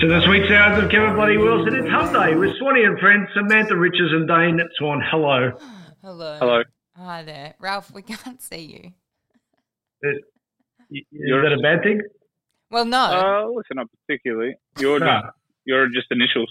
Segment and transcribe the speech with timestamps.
[0.00, 3.28] To the sweet sounds of Kevin Bloody Wilson, it's Hump Day with Swanee and friends
[3.34, 5.00] Samantha Riches and Dane Swan.
[5.08, 5.52] Hello.
[6.02, 6.38] Hello.
[6.40, 6.62] Hello.
[6.96, 7.54] Hi there.
[7.60, 8.92] Ralph, we can't see you.
[10.02, 10.18] Is,
[10.90, 12.00] is You're- that a bad thing?
[12.70, 12.98] Well, no.
[12.98, 14.54] Uh, listen, not particularly.
[14.78, 15.06] You're No.
[15.06, 15.26] just,
[15.66, 16.50] you're just initials.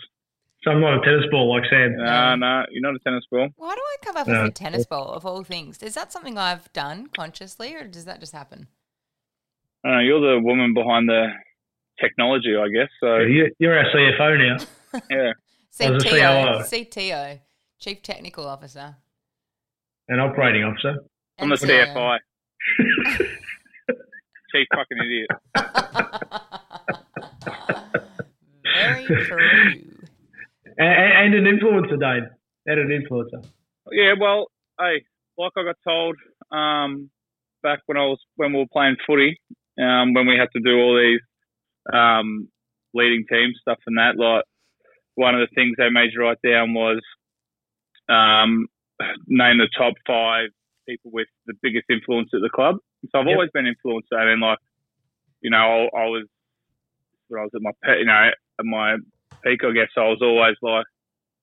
[0.63, 1.95] So I'm not a tennis ball like Sam.
[1.97, 3.49] No, no, you're not a tennis ball.
[3.57, 4.43] Why do I come up No.
[4.43, 5.81] with a tennis ball of all things?
[5.81, 8.67] Is that something I've done consciously or does that just happen?
[9.83, 11.29] I don't know, you're the woman behind the
[11.99, 12.89] technology, I guess.
[12.99, 14.57] So You, you're our CFO now.
[15.09, 15.33] yeah,
[15.79, 16.59] I was CTO.
[16.89, 17.39] CTO.
[17.79, 18.95] Chief Technical Officer.
[20.09, 20.97] An operating officer.
[21.39, 21.85] I'm the And CIO.
[21.95, 22.19] CFI,
[24.51, 25.29] chief fucking idiot.
[28.75, 29.81] Very true.
[30.81, 32.29] And, and an influencer, Dane.
[32.65, 33.45] And an influencer.
[33.91, 34.47] Yeah, well,
[34.79, 35.03] hey,
[35.37, 36.15] like I got told
[36.51, 37.09] um,
[37.63, 39.39] back when I was when we were playing footy,
[39.79, 41.21] um, when we had to do all these
[41.93, 42.49] um,
[42.93, 44.43] leading team stuff and that, like
[45.15, 47.01] one of the things they made you write down was
[48.09, 48.67] um,
[49.27, 50.49] name the top five
[50.87, 52.77] people with the biggest influence at the club.
[53.11, 53.35] So I've Yep.
[53.35, 54.59] always been influencer, and then like,
[55.41, 56.27] you know, I, I was
[57.27, 58.97] when I was at my pe- you know at my
[59.43, 60.85] peak, I guess I was always like,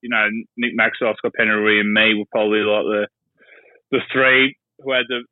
[0.01, 0.27] you know,
[0.57, 3.07] Nick Maxwell, Scott Pendlebury, and me were probably like the
[3.91, 5.25] the three who had the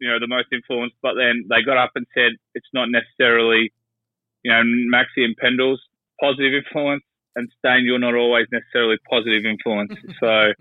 [0.00, 0.92] you know the most influence.
[1.02, 3.72] But then they got up and said it's not necessarily
[4.42, 5.80] you know Maxi and Pendle's
[6.20, 7.04] positive influence,
[7.36, 9.92] and Stain you're not always necessarily positive influence.
[10.20, 10.52] so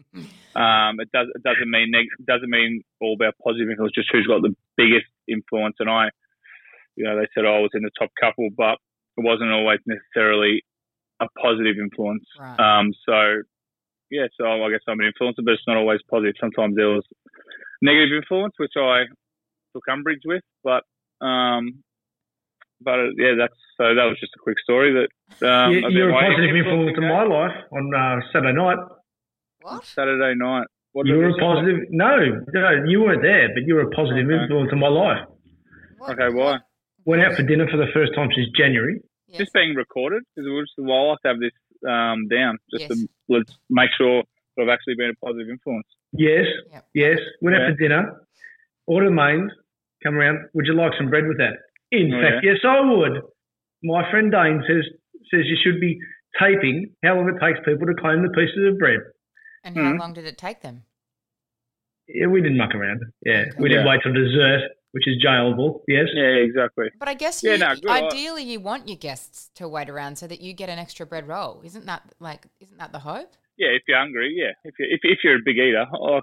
[0.56, 3.96] um, it does it doesn't mean neg- doesn't mean all about positive influence.
[3.96, 5.76] Just who's got the biggest influence.
[5.80, 6.10] And I,
[6.96, 8.78] you know, they said I was in the top couple, but
[9.18, 10.64] it wasn't always necessarily
[11.20, 12.24] a positive influence.
[12.40, 12.60] Right.
[12.60, 13.42] Um, so
[14.12, 16.36] yeah, so I guess I'm an influencer, but it's not always positive.
[16.40, 17.04] Sometimes there was
[17.82, 19.04] negative influence, which I
[19.74, 20.84] took umbrage with, but
[21.26, 21.84] um,
[22.82, 26.10] but uh, yeah, that's so that was just a quick story that um, you, you're
[26.10, 28.78] a my positive influence in my life on uh, Saturday night.
[29.62, 29.86] What?
[29.86, 30.68] Saturday night.
[30.92, 31.40] What You were a say?
[31.40, 31.80] positive.
[31.90, 32.18] No,
[32.54, 34.44] no, you weren't there, but you were a positive Okay.
[34.44, 35.26] influence in my life.
[35.98, 36.60] What- Okay, why?
[37.06, 39.00] Went out for dinner for the first time since January.
[39.34, 39.40] Yes.
[39.42, 41.52] Just being recorded because we just well, I like to have this
[41.90, 42.90] um, down just Yes.
[43.00, 44.22] to let's make sure
[44.56, 45.88] that I've actually been a positive influence.
[46.12, 46.86] Yes, Yep.
[46.94, 47.18] yes.
[47.42, 47.72] Went out Yeah.
[47.72, 48.22] for dinner.
[48.86, 49.52] Ordered mains.
[50.04, 50.38] Come around.
[50.54, 51.58] Would you like some bread with that?
[51.92, 53.22] In Oh, fact, yes, I would.
[53.82, 54.86] My friend Dane says
[55.32, 55.98] says you should be
[56.40, 59.00] taping how long it takes people to claim the pieces of bread.
[59.64, 60.00] And how Mhm.
[60.00, 60.84] long did it take them?
[62.08, 63.02] Yeah, we didn't muck around.
[63.26, 63.92] Yeah, we didn't Yeah.
[63.92, 65.82] wait till dessert, which is jailable.
[65.88, 66.06] Yes.
[66.14, 66.86] Yeah, exactly.
[67.00, 67.90] But I guess Yeah, you, no, good.
[67.90, 71.06] I- ideally you want your guests to wait around so that you get an extra
[71.06, 71.62] bread roll.
[71.66, 73.34] Isn't that like isn't that the hope?
[73.58, 74.52] Yeah, if you're hungry, yeah.
[74.64, 76.20] If you if, if you're a big eater, I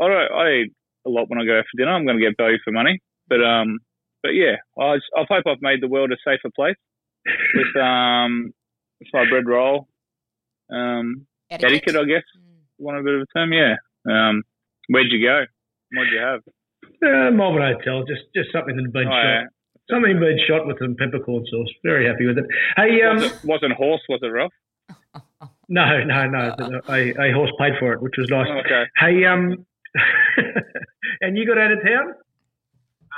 [0.00, 0.72] I, don't, I eat
[1.06, 1.92] a lot when I go out for dinner.
[1.92, 3.78] I'm going to get value for money, but um,
[4.22, 6.76] but yeah, I I hope I've made the world a safer place
[7.54, 8.52] with um
[9.00, 9.88] with my bread roll,
[10.72, 12.62] um, etiquette, I guess, Mm.
[12.78, 13.52] one of a bit of a term.
[13.52, 13.74] Yeah.
[14.08, 14.42] Um,
[14.88, 15.44] where'd you go?
[15.96, 16.40] What'd you have?
[17.02, 19.24] Uh, Melbourne Hotel, just just something that had been Oh, shot.
[19.24, 19.44] yeah.
[19.90, 21.68] Something been shot with some peppercorn sauce.
[21.84, 22.46] Very happy with it.
[22.76, 24.00] Hey, um, Was it, wasn't horse?
[24.08, 24.52] Was it rough?
[25.68, 26.80] no, no, no.
[26.88, 28.48] A, a horse paid for it, which was nice.
[28.64, 28.84] Okay.
[28.96, 29.66] Hey, um,
[31.20, 32.14] and you got out of town?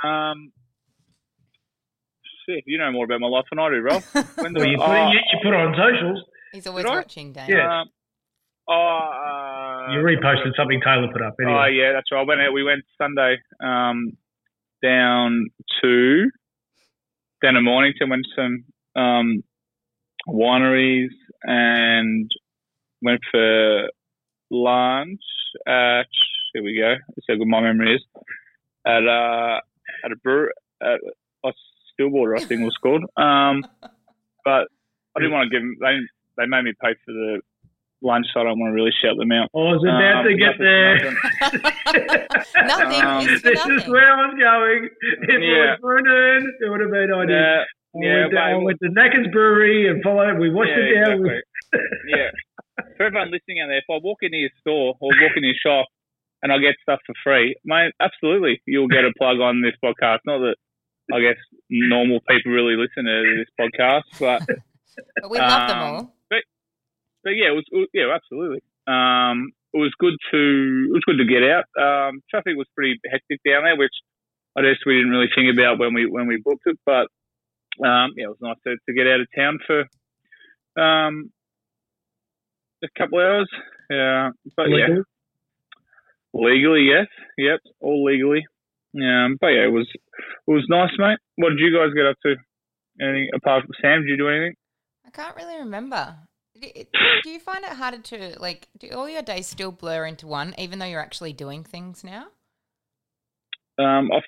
[0.03, 0.51] Um,
[2.47, 4.13] shit, you know more about my life than I do, Ralph.
[4.37, 6.23] When Well, you put, oh, you, you put on socials.
[6.51, 7.49] He's always watching, Dane.
[7.49, 7.81] Yeah.
[7.81, 7.89] Um,
[8.69, 9.56] Oh, uh,
[9.89, 11.35] You reposted something Taylor put up.
[11.39, 11.79] Oh Anyway.
[11.79, 12.21] yeah, that's right.
[12.21, 14.17] I Went out, we went Sunday um,
[14.83, 15.47] down
[15.81, 16.29] to
[17.41, 19.43] down to Mornington, went to some um,
[20.27, 21.11] wineries
[21.43, 22.29] and
[23.01, 23.89] went for
[24.49, 25.21] lunch
[25.67, 26.07] at
[26.53, 26.95] here we go.
[27.09, 28.01] That's how good my memory is.
[28.85, 29.59] At uh
[30.03, 30.49] at a brew
[30.81, 30.99] at
[31.45, 31.51] a
[31.93, 33.03] Stillwater, I think it was called.
[33.17, 33.63] Um,
[34.45, 34.67] but
[35.15, 35.75] I didn't want to give them.
[35.81, 35.97] They
[36.37, 37.41] they made me pay for the
[38.01, 39.49] lunch, so I don't want to really shout them out.
[39.53, 40.95] I was about Um, to get nothing- there.
[41.57, 44.89] nothing- nothing Um, is for this is where I was going.
[45.27, 45.47] If Yeah.
[45.47, 47.29] it was Brennan, it would have been ideal.
[47.29, 48.63] Yeah, I, yeah, went to, I mate.
[48.63, 50.37] went to Nackens Brewery and followed.
[50.39, 51.25] We watched yeah, it down.
[51.25, 51.41] exactly.
[52.15, 52.29] yeah.
[52.97, 55.57] For everyone listening out there, if I walk into your store or walk into your
[55.65, 55.87] shop
[56.43, 60.19] and I get stuff for free, mate, absolutely, you'll get a plug on this podcast.
[60.25, 60.55] Not that
[61.11, 61.37] I guess
[61.69, 64.41] normal people really listen to this podcast, but
[65.21, 66.15] But we love them Um, all.
[66.29, 66.43] but
[67.35, 68.61] yeah, it was, it was- yeah, absolutely.
[68.87, 71.65] Um, it was good to it was good to get out.
[71.77, 73.93] Um, traffic was pretty hectic down there, which
[74.57, 76.79] I guess we didn't really think about when we when we booked it.
[76.85, 77.07] But
[77.85, 79.81] um, yeah, it was nice to, to get out of town for
[80.81, 81.31] um,
[82.83, 83.49] a couple hours.
[83.89, 84.87] Yeah, but yeah,
[86.33, 87.07] legally, yes,
[87.37, 88.45] yep, all legally.
[88.95, 91.19] Um, but yeah, it was it was nice, mate.
[91.35, 92.35] What did you guys get up to?
[92.99, 94.01] Anything apart from Sam?
[94.01, 94.55] Did you do anything?
[95.05, 96.17] I can't really remember.
[97.23, 98.67] Do you find it harder to like?
[98.77, 102.27] Do all your days still blur into one, even though you're actually doing things now?
[103.79, 104.19] Um, I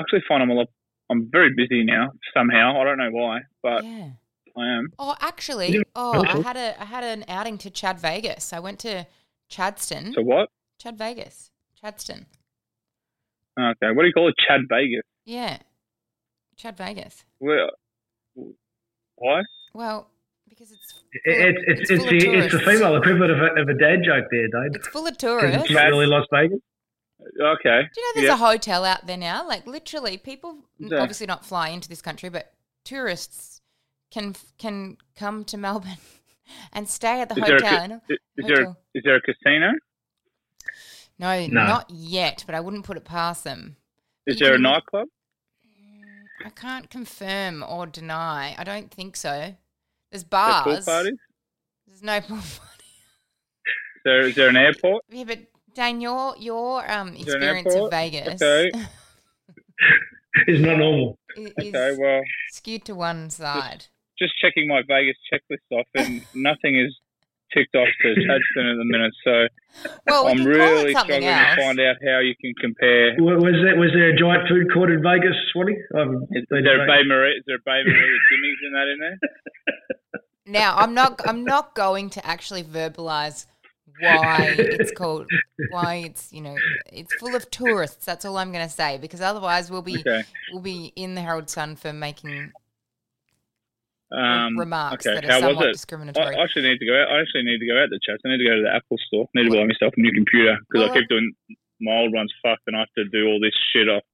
[0.00, 0.68] actually find I'm a lot.
[1.10, 2.80] I'm very busy now somehow.
[2.80, 4.10] I don't know why, but yeah.
[4.56, 4.88] I am.
[4.98, 8.52] Oh, actually, oh, I had a I had an outing to Chad Vegas.
[8.52, 9.06] I went to
[9.50, 10.14] Chadstone.
[10.14, 10.48] So what?
[10.80, 11.50] Chad Vegas.
[11.82, 12.26] Chadstone.
[13.58, 14.34] Okay, what do you call it?
[14.48, 15.02] Chad Vegas.
[15.24, 15.58] Yeah.
[16.56, 17.24] Chad Vegas.
[17.38, 17.70] Well,
[19.16, 19.42] why?
[19.72, 20.08] Well,
[20.56, 23.38] because it's full It's of- it's it's, full of the, it's the female equivalent of
[23.40, 24.74] a, of a dad joke there, Dave.
[24.74, 25.64] It's full of tourists.
[25.64, 26.58] it's not really Las Vegas.
[27.20, 27.82] Uh, okay.
[27.94, 28.34] Do you know there's Yeah.
[28.34, 29.46] a hotel out there now?
[29.46, 30.98] Like literally, people Yeah.
[30.98, 32.52] obviously not fly into this country, but
[32.84, 33.60] tourists
[34.10, 35.98] can can come to Melbourne
[36.72, 37.82] and stay at the Is there, a, hotel.
[37.82, 38.76] and- is, is there hotel.
[38.94, 39.72] is there a casino?
[41.18, 41.64] No, No.
[41.66, 43.76] not yet, but I wouldn't put it past them.
[44.26, 45.08] Is You there a nightclub?
[46.44, 48.54] I can't confirm or deny.
[48.58, 49.56] I don't think so.
[50.16, 50.84] There's Is there pool bars.
[50.84, 51.18] parties?
[51.86, 52.84] There's no pool party.
[53.96, 55.02] Is there is there an airport?
[55.10, 55.38] Yeah, but
[55.74, 57.90] Dan, your your um Is there an experience of?
[57.90, 58.70] Vegas Okay.
[60.46, 61.18] It's not normal.
[61.36, 62.20] i- is Okay, well,
[62.50, 63.86] skewed to one side.
[64.18, 66.94] just checking my Vegas checklist off, and nothing is
[67.54, 69.14] ticked off to Chadstone at the minute.
[69.24, 69.48] So
[70.06, 71.56] Well, we I'm really struggling else.
[71.56, 73.14] to find out how you can compare.
[73.18, 75.76] Was there was there a giant food court in Vegas, Swanee?
[75.96, 77.32] I haven't Is there a Bay Marie?
[77.38, 79.18] Is there a bain-marie with Jimmy's in that in there?
[80.46, 83.46] Now, I'm not I'm not going to actually verbalize
[83.98, 85.26] why it's called
[85.70, 86.56] why it's you know
[86.92, 88.04] it's full of tourists.
[88.04, 90.22] That's all I'm going to say because otherwise we'll be Okay.
[90.52, 92.52] we'll be in the Herald Sun for making
[94.12, 95.14] Um, remarks okay.
[95.16, 95.72] that are How was somewhat it?
[95.72, 96.36] discriminatory.
[96.36, 97.08] I, I actually need to go out.
[97.10, 98.20] I actually need to go out to chat.
[98.24, 99.26] I need to go to the Apple store.
[99.36, 101.32] I need to buy myself a new computer because Well, I keep doing
[101.80, 104.04] my old one's fucked and I have to do all this shit off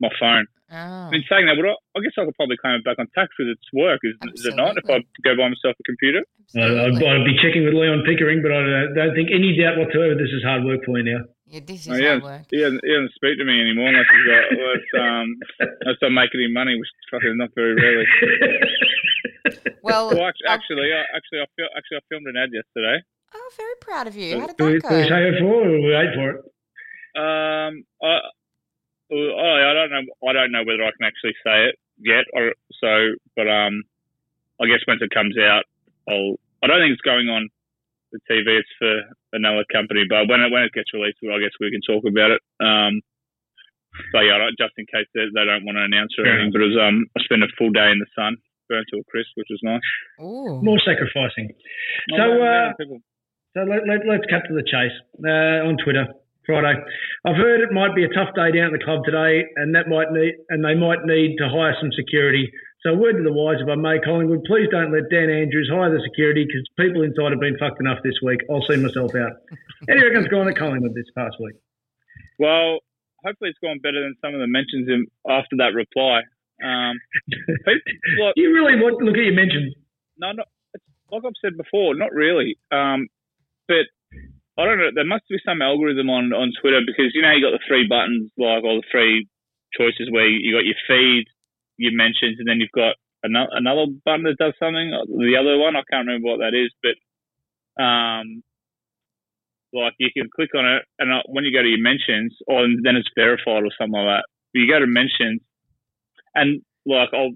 [0.00, 0.46] my phone.
[0.70, 1.08] Oh.
[1.08, 3.06] I mean, saying that, would I, I guess I could probably claim it back on
[3.14, 4.76] tax because it's work, is, is it not?
[4.78, 6.22] If I go buy myself a computer,
[6.56, 9.76] I'd, I'd, I'd be checking with Leon Pickering, but I don't, don't think any doubt
[9.78, 11.24] whatsoever this is hard work for you now.
[11.46, 12.18] Yeah, this is Oh, yeah.
[12.18, 12.42] hard work.
[12.50, 15.26] he doesn't, he doesn't speak to me anymore unless he's got unless, um,
[15.84, 18.06] unless I'm making him money, which is fucking not very rarely.
[19.82, 23.04] Well, Well, actually, I'll- actually, I, actually, I, fil- actually, I filmed an ad yesterday.
[23.34, 24.40] oh, very proud of you.
[24.40, 25.08] How did Do we, that do we go?
[25.08, 26.40] say it for, or we wait for it?
[27.16, 28.18] Um, I,
[29.10, 30.04] I, I don't know.
[30.28, 33.16] I don't know whether I can actually say it yet, or so.
[33.36, 33.84] But um,
[34.60, 35.64] I guess once it comes out,
[36.08, 36.36] I'll.
[36.62, 37.48] I don't think it's going on
[38.12, 38.56] the TV.
[38.56, 39.02] It's for
[39.34, 40.06] another company.
[40.08, 42.40] But when it when it gets released, well, I guess we can talk about it.
[42.62, 43.02] Um,
[44.14, 46.50] so yeah, just in case they, they don't want to announce or anything.
[46.50, 49.04] But it was um, I spent a full day in the sun, burnt to a
[49.10, 49.86] crisp, which was nice.
[50.22, 50.62] Ooh.
[50.62, 51.54] More sacrificing.
[52.10, 52.72] Not So, uh,
[53.54, 54.94] So let, let, let's cut to the chase.
[55.22, 56.10] Uh, on Twitter,
[56.46, 56.76] Friday,
[57.24, 59.88] I've heard it might be a tough day down at the club today, and that
[59.88, 62.50] might need and they might need to hire some security.
[62.84, 65.88] So word to the wise, if I may, Collingwood, please don't let Dan Andrews hire
[65.88, 68.44] the security because people inside have been fucked enough this week.
[68.52, 69.40] I'll see myself out.
[69.88, 71.56] How do you reckon's gone at Collingwood this past week?
[72.38, 72.84] Well,
[73.24, 76.28] hopefully it's gone better than some of the mentions in, after that reply.
[76.60, 77.00] Um,
[77.64, 77.80] people,
[78.20, 79.72] look, You really want to look at your mentions.
[80.18, 82.58] no, not, it's, like I've said before, not really.
[82.70, 83.08] Um,
[83.66, 83.88] but
[84.58, 84.90] I don't know.
[84.94, 87.86] There must be some algorithm on, on Twitter because you know you got the three
[87.88, 89.26] buttons, like all the three
[89.74, 91.26] choices where you got your feed,
[91.76, 92.94] your mentions, and then you've got
[93.24, 94.94] another another button that does something.
[95.10, 96.94] The other one I can't remember what that is, but
[97.82, 98.42] um,
[99.74, 102.62] like you can click on it, and uh, when you go to your mentions, or
[102.62, 104.26] then it's verified or something like that.
[104.54, 105.42] But you go to mentions,
[106.34, 107.34] and like I'll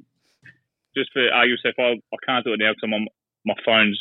[0.94, 3.06] just for argument's sake, I, I can't do it now because I'm on
[3.44, 3.98] my phone's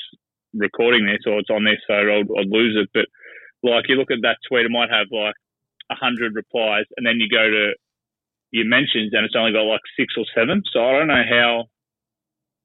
[0.57, 2.89] recording this or it's on this, so I'll, I'll lose it.
[2.93, 3.07] But
[3.63, 5.35] like you look at that tweet, it might have like
[5.91, 7.73] a hundred replies, and then you go to
[8.51, 10.63] your mentions, and it's only got like six or seven.
[10.71, 11.65] So I don't know how.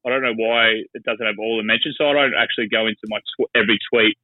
[0.05, 1.95] I don't know why it doesn't have all the mentions.
[1.97, 4.19] So I don't actually go into my tw- every tweet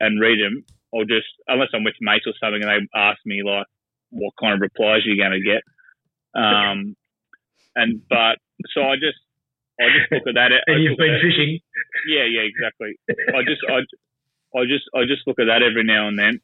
[0.00, 3.42] and read them, or just unless I'm with mates or something, and they ask me
[3.42, 3.66] like
[4.10, 5.62] what kind of replies you're going to get.
[6.34, 6.94] Um,
[7.74, 8.36] and but
[8.74, 9.18] so I just
[9.80, 10.50] I just look at that.
[10.66, 11.60] and you've been fishing.
[12.08, 12.98] Yeah, yeah, exactly.
[13.08, 16.40] I just I, I just I just look at that every now and then,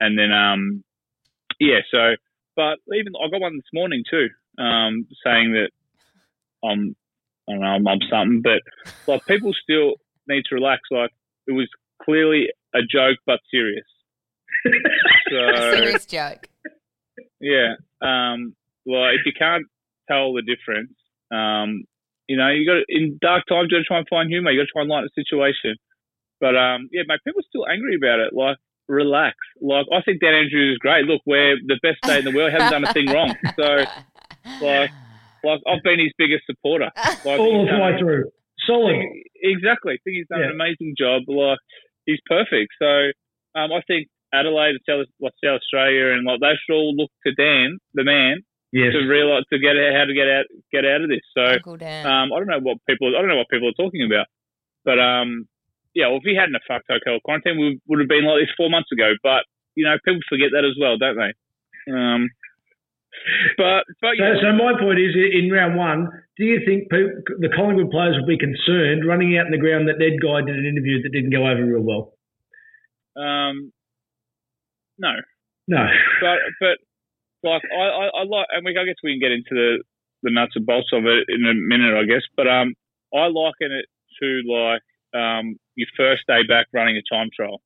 [0.00, 0.84] and then um
[1.60, 1.80] yeah.
[1.90, 2.14] So,
[2.56, 4.28] but even I got one this morning too,
[4.62, 5.70] um, saying that
[6.64, 6.96] I'm
[7.48, 8.62] I don't know I'm, I'm something, but
[9.06, 9.94] like people still
[10.26, 10.82] need to relax.
[10.90, 11.10] Like
[11.46, 11.68] it was
[12.02, 13.86] clearly a joke, but serious.
[15.30, 16.48] so, serious joke.
[17.40, 17.74] Yeah.
[18.00, 18.54] Um.
[18.84, 19.66] Well, if you can't
[20.08, 20.94] tell the difference,
[21.30, 21.84] um,
[22.28, 24.50] you know, you got in dark times, you got to try and find humor.
[24.50, 25.76] You got to try and lighten the situation.
[26.40, 28.32] But um, yeah, mate, people are still angry about it.
[28.32, 28.56] Like,
[28.86, 29.36] relax.
[29.60, 31.04] Like, I think Dan Andrews is great.
[31.04, 32.52] Look, we're the best state in the world.
[32.52, 33.34] Haven't done a thing wrong.
[33.56, 33.84] So,
[34.64, 34.90] like,
[35.44, 36.90] like I've been his biggest supporter.
[37.24, 38.30] Like, All the way through.
[38.66, 38.96] Solid.
[39.42, 39.94] Exactly.
[39.94, 40.52] I think he's done yeah.
[40.52, 41.22] an amazing job.
[41.26, 41.58] Like,
[42.06, 42.72] he's perfect.
[42.78, 43.12] So,
[43.58, 47.78] um, I think Adelaide, South, South Australia, and like they should all look to Dan,
[47.94, 48.92] the man, yes.
[48.92, 51.24] to realize to get how to get out get out of this.
[51.36, 51.44] So
[52.04, 54.26] um, I don't know what people I don't know what people are talking about,
[54.84, 55.48] but um,
[55.94, 58.54] yeah, well, if he hadn't have fucked hotel quarantine, we would have been like this
[58.56, 59.14] four months ago.
[59.22, 59.44] But
[59.74, 61.32] you know, people forget that as well, don't they?
[61.88, 62.30] Um,
[63.56, 67.48] but, but so, so, my point is, in round one, do you think people, the
[67.54, 70.66] Collingwood players would be concerned running out in the ground that Ned Guy did an
[70.66, 72.14] interview that didn't go over real well?
[73.18, 73.72] Um,
[74.98, 75.12] no,
[75.66, 75.86] no.
[76.20, 76.76] But but
[77.42, 79.82] like I, I, I like, and we I guess we can get into the
[80.22, 82.22] the nuts and bolts of it in a minute, I guess.
[82.36, 82.74] But um,
[83.14, 83.86] I liken it
[84.20, 84.82] to like
[85.14, 87.60] um your first day back running a time trial.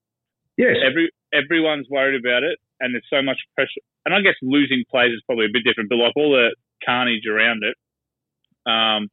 [0.57, 0.77] Yes.
[0.85, 3.81] Every everyone's worried about it, and there's so much pressure.
[4.05, 7.27] And I guess losing plays is probably a bit different, but like all the carnage
[7.27, 7.77] around it,
[8.67, 9.09] um,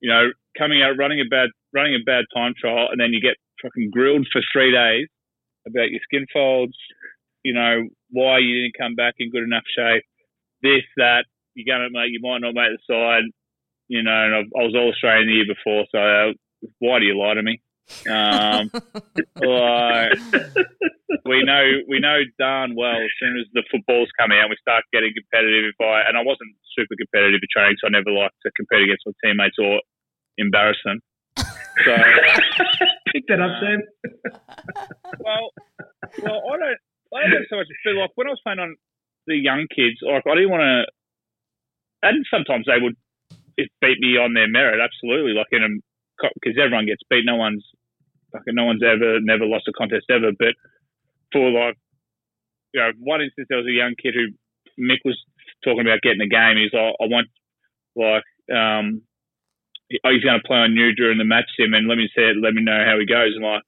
[0.00, 3.20] you know, coming out running a bad running a bad time trial, and then you
[3.20, 5.08] get fucking grilled for three days
[5.66, 6.76] about your skin folds,
[7.42, 10.04] you know, why you didn't come back in good enough shape,
[10.62, 13.24] this, that, you're going to make, you might not make the side,
[13.88, 16.32] you know, and I was all Australian the year before, so uh,
[16.78, 17.60] why do you lie to me?
[18.08, 18.70] Um,
[19.40, 20.12] like,
[21.24, 24.84] we know we know darn well as soon as the footballs come out, we start
[24.92, 25.72] getting competitive.
[25.72, 28.84] If I and I wasn't super competitive at training, so I never liked to compete
[28.84, 29.80] against my teammates or
[30.36, 31.00] embarrass them.
[31.84, 31.96] So
[33.12, 33.80] pick that up, Sam.
[35.20, 35.50] well,
[36.22, 36.80] well, I don't.
[37.14, 38.76] I don't so much feel like when I was playing on
[39.26, 40.86] the young kids, like I didn't want to,
[42.02, 42.96] and sometimes they would
[43.56, 45.32] beat me on their merit, absolutely.
[45.32, 45.70] Like in a,
[46.34, 47.24] because everyone gets beat.
[47.24, 47.64] No one's,
[48.32, 50.32] like no one's ever never lost a contest ever.
[50.38, 50.54] But
[51.32, 51.76] for like,
[52.74, 54.32] you know, one instance there was a young kid who
[54.78, 55.18] Mick was
[55.64, 56.56] talking about getting a game.
[56.56, 57.28] He's like, I want
[57.96, 59.02] like, um,
[59.88, 62.36] he's going to play on you during the match sim, and let me see it.
[62.40, 63.34] Let me know how he goes.
[63.34, 63.62] And like,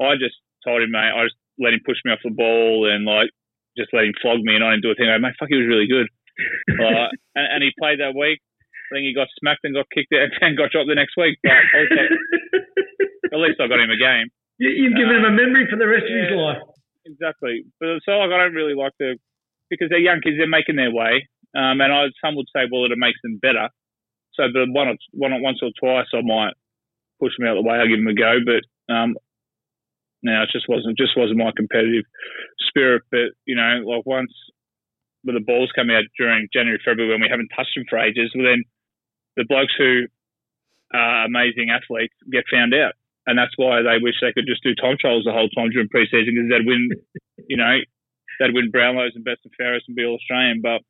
[0.00, 3.04] I just told him, mate, I just let him push me off the ball and
[3.04, 3.30] like
[3.76, 5.08] just let him flog me and I didn't do a thing.
[5.08, 6.08] I mate, fuck, he was really good.
[6.80, 8.40] uh, and, and, he played that week.
[8.40, 11.36] I think he got smacked and got kicked out and got dropped the next week.
[11.44, 12.08] But okay,
[13.32, 14.32] at least I got him a game.
[14.56, 16.62] You've given him a memory for the rest yeah, of his life.
[17.04, 17.64] Exactly.
[17.80, 19.16] But so like, I don't really like to
[19.68, 20.36] because they're young kids.
[20.36, 23.68] They're making their way, um, and I, some would say, well, it makes them better.
[24.34, 26.56] So, but one or one once or twice, I might
[27.20, 27.76] push them out of the way.
[27.76, 29.16] I give them a go, but um,
[30.22, 32.04] now it just wasn't just wasn't my competitive
[32.68, 33.02] spirit.
[33.10, 34.32] But you know, like once
[35.22, 38.32] when the balls come out during January, February when we haven't touched them for ages,
[38.34, 38.64] well then
[39.36, 40.06] the blokes who
[40.94, 42.94] are amazing athletes get found out,
[43.26, 45.88] and that's why they wish they could just do time trials the whole time during
[45.88, 46.88] preseason because they'd win,
[47.48, 47.78] you know,
[48.38, 50.60] they'd win Brownlows and best and fairest and be all Australian.
[50.62, 50.82] But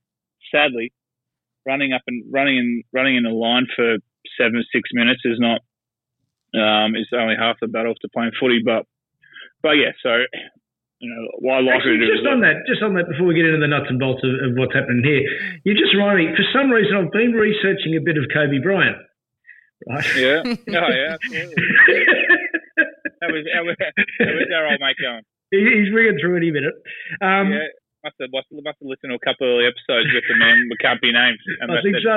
[0.51, 0.93] sadly,
[1.67, 3.97] running up and running in running in a line for
[4.39, 5.61] seven six minutes is not
[6.55, 8.85] um, is only half the battle to playing footy, but
[9.63, 10.27] but yeah, so
[11.03, 13.59] you know, why like Actually, just on that, just on that, before we get into
[13.59, 15.27] the nuts and bolts of, of, what's happening here,
[15.67, 16.31] you just remind me.
[16.31, 19.03] For some reason, I've been researching a bit of Kobe Bryant.
[19.83, 20.07] Right?
[20.15, 20.47] Yeah.
[20.47, 21.19] Oh yeah.
[21.19, 21.59] Absolutely.
[23.19, 25.27] how, was, how, was, how was our old mate going?
[25.51, 26.79] He's ringing through any minute.
[27.19, 27.67] Um, yeah.
[28.07, 30.71] Must have, must, have, must have listened to a couple of episodes with the man
[30.71, 31.39] who can't be named.
[31.67, 32.15] I think so.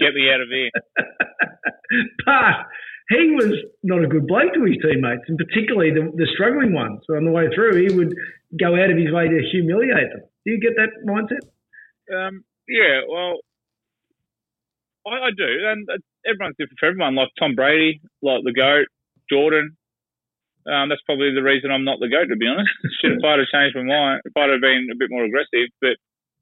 [0.00, 0.72] Get me out of here.
[2.24, 2.68] but
[3.12, 3.52] he was
[3.82, 7.00] not a good bloke to his teammates, and particularly the, the struggling ones.
[7.06, 8.14] So on the way through, he would
[8.58, 10.24] go out of his way to humiliate them.
[10.44, 11.44] Do you get that mindset?
[12.10, 13.38] Um, yeah, well,
[15.06, 15.88] I, I do, and
[16.26, 17.14] everyone's different for everyone.
[17.14, 18.86] Like Tom Brady, like the goat,
[19.30, 19.76] Jordan.
[20.62, 22.70] Um, that's probably the reason I'm not the goat, to be honest.
[23.02, 25.74] Should if I'd have changed my mind, if I'd have been a bit more aggressive.
[25.80, 25.98] But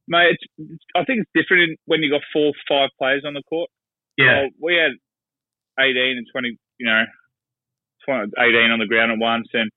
[0.08, 3.70] mate, it's, I think it's different when you got four, five players on the court.
[4.18, 4.92] Yeah, well, we had
[5.78, 7.04] 18 and 20, you know,
[8.06, 9.70] 20, 18 on the ground at once, and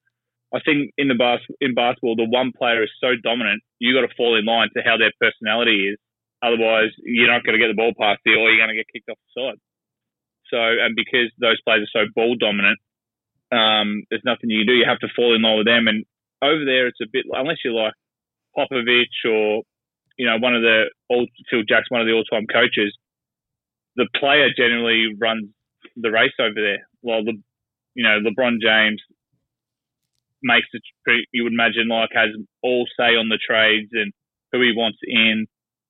[0.54, 4.06] I think in the bas- in basketball, the one player is so dominant, you got
[4.06, 5.98] to fall in line to how their personality is.
[6.42, 8.86] Otherwise, you're not going to get the ball past you, or you're going to get
[8.92, 9.58] kicked off the side.
[10.54, 12.78] So, and because those players are so ball dominant,
[13.50, 14.78] um, there's nothing you can do.
[14.78, 15.88] You have to fall in line with them.
[15.88, 16.04] And
[16.42, 17.94] over there, it's a bit unless you're like
[18.54, 19.62] Popovich or
[20.16, 22.94] you know one of the old Phil Jackson, one of the all-time coaches.
[23.96, 25.50] The player generally runs
[25.96, 26.86] the race over there.
[27.00, 27.34] While the
[27.94, 29.00] you know LeBron James
[30.44, 30.82] makes it.
[31.32, 32.30] You would imagine like has
[32.62, 34.12] all say on the trades and
[34.52, 35.46] who he wants in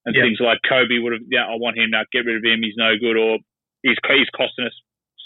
[0.06, 0.24] and yep.
[0.24, 1.26] things like Kobe would have.
[1.28, 2.06] Yeah, I want him now.
[2.12, 2.62] Get rid of him.
[2.62, 3.38] He's no good, or
[3.82, 4.76] he's he's costing us.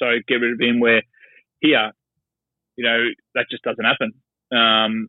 [0.00, 0.80] So get rid of him.
[0.80, 1.02] Where
[1.60, 1.92] here,
[2.76, 2.98] you know,
[3.36, 4.16] that just doesn't happen.
[4.50, 5.08] Um,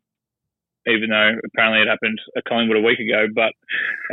[0.87, 3.53] even though apparently it happened at Collingwood a week ago, but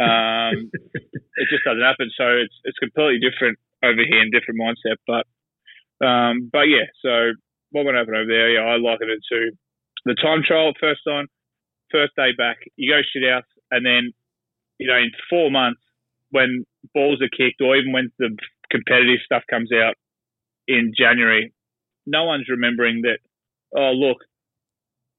[0.01, 0.71] um,
[1.41, 2.11] it just doesn't happen.
[2.17, 5.01] So it's it's completely different over here and different mindset.
[5.07, 5.27] But
[6.05, 7.33] um, but yeah, so
[7.71, 8.51] what would happen over there?
[8.51, 9.51] Yeah, I liken it to
[10.05, 11.27] the time trial first on,
[11.91, 12.59] first day back.
[12.77, 14.13] You go shit out, and then
[14.79, 15.81] you know, in four months
[16.31, 18.37] when balls are kicked or even when the
[18.71, 19.95] competitive stuff comes out
[20.69, 21.53] in January,
[22.07, 23.19] no one's remembering that,
[23.77, 24.19] oh, look,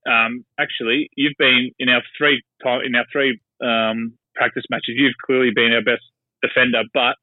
[0.07, 5.17] um, actually, you've been in our three time, in our three um, practice matches, you've
[5.25, 6.03] clearly been our best
[6.41, 7.15] defender, but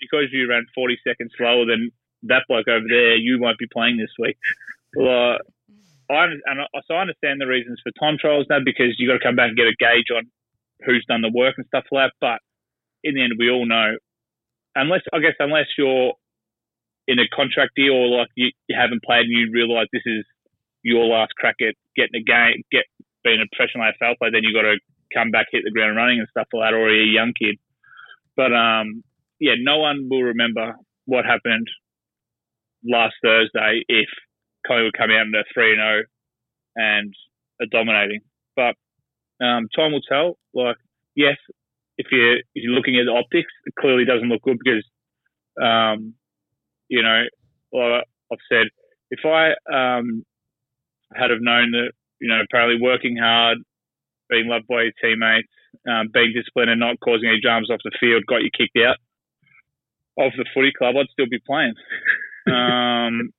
[0.00, 1.90] because you ran 40 seconds slower than
[2.24, 4.36] that bloke over there, you won't be playing this week.
[4.96, 5.36] Well,
[6.08, 9.18] I, and I, so I understand the reasons for time trials now because you've got
[9.18, 10.24] to come back and get a gauge on
[10.86, 12.16] who's done the work and stuff like that.
[12.20, 12.38] But
[13.04, 13.98] in the end, we all know,
[14.74, 16.14] unless I guess unless you're
[17.08, 20.24] in a contract deal or like you, you haven't played and you realise this is
[20.82, 22.84] your last crack at getting a game, get
[23.24, 24.78] being a professional AFL player, then you've got to
[25.12, 27.58] come back, hit the ground running and stuff like that, or you're a young kid.
[28.36, 29.02] But um,
[29.40, 30.76] yeah, no one will remember
[31.06, 31.66] what happened
[32.88, 34.08] last Thursday if
[34.66, 36.16] Collingwood come out in a three and zero oh
[36.76, 37.14] and
[37.60, 38.20] are dominating.
[38.54, 38.74] But
[39.44, 40.38] um, time will tell.
[40.54, 40.76] Like,
[41.14, 41.36] yes,
[41.98, 44.84] if you're if you're looking at the optics, it clearly doesn't look good because,
[45.60, 46.14] um,
[46.88, 47.22] you know,
[47.72, 48.66] like I've said,
[49.10, 50.24] if I um,
[51.14, 53.58] had have known that, you know, apparently working hard,
[54.28, 55.48] being loved by your teammates,
[55.88, 58.96] um, being disciplined, and not causing any dramas off the field got you kicked out
[60.18, 61.74] of the footy club, I'd still be playing.
[62.46, 63.30] um,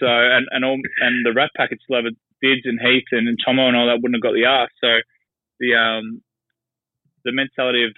[0.00, 3.38] so and and all and the Rat Pack still have Dids and Heath and, and
[3.44, 4.72] Tomo and all that wouldn't have got the arse.
[4.80, 5.00] So
[5.60, 6.22] the um,
[7.24, 7.92] the mentality of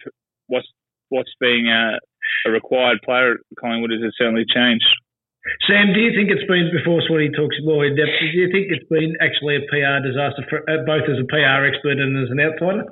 [0.46, 0.66] what's
[1.08, 1.98] what's being a,
[2.46, 4.86] a required player at Collingwood has certainly changed.
[5.66, 8.14] Sam, do you think it's been before Swanee talks more in depth?
[8.20, 11.66] Do you think it's been actually a PR disaster for uh, both as a PR
[11.66, 12.84] expert and as an outsider?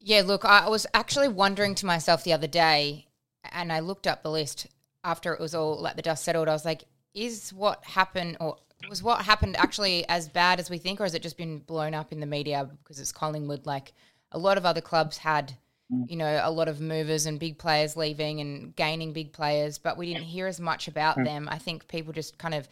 [0.00, 3.06] Yeah, look, I was actually wondering to myself the other day,
[3.52, 4.66] and I looked up the list
[5.04, 6.48] after it was all let the dust settled.
[6.48, 6.84] I was like,
[7.14, 8.56] is what happened or
[8.88, 11.94] was what happened actually as bad as we think, or has it just been blown
[11.94, 13.66] up in the media because it's Collingwood?
[13.66, 13.92] Like
[14.32, 15.56] a lot of other clubs had,
[15.92, 16.08] mm.
[16.10, 19.96] you know, a lot of movers and big players leaving and gaining big players, but
[19.96, 21.24] we didn't hear as much about mm.
[21.24, 21.48] them.
[21.50, 22.68] I think people just kind of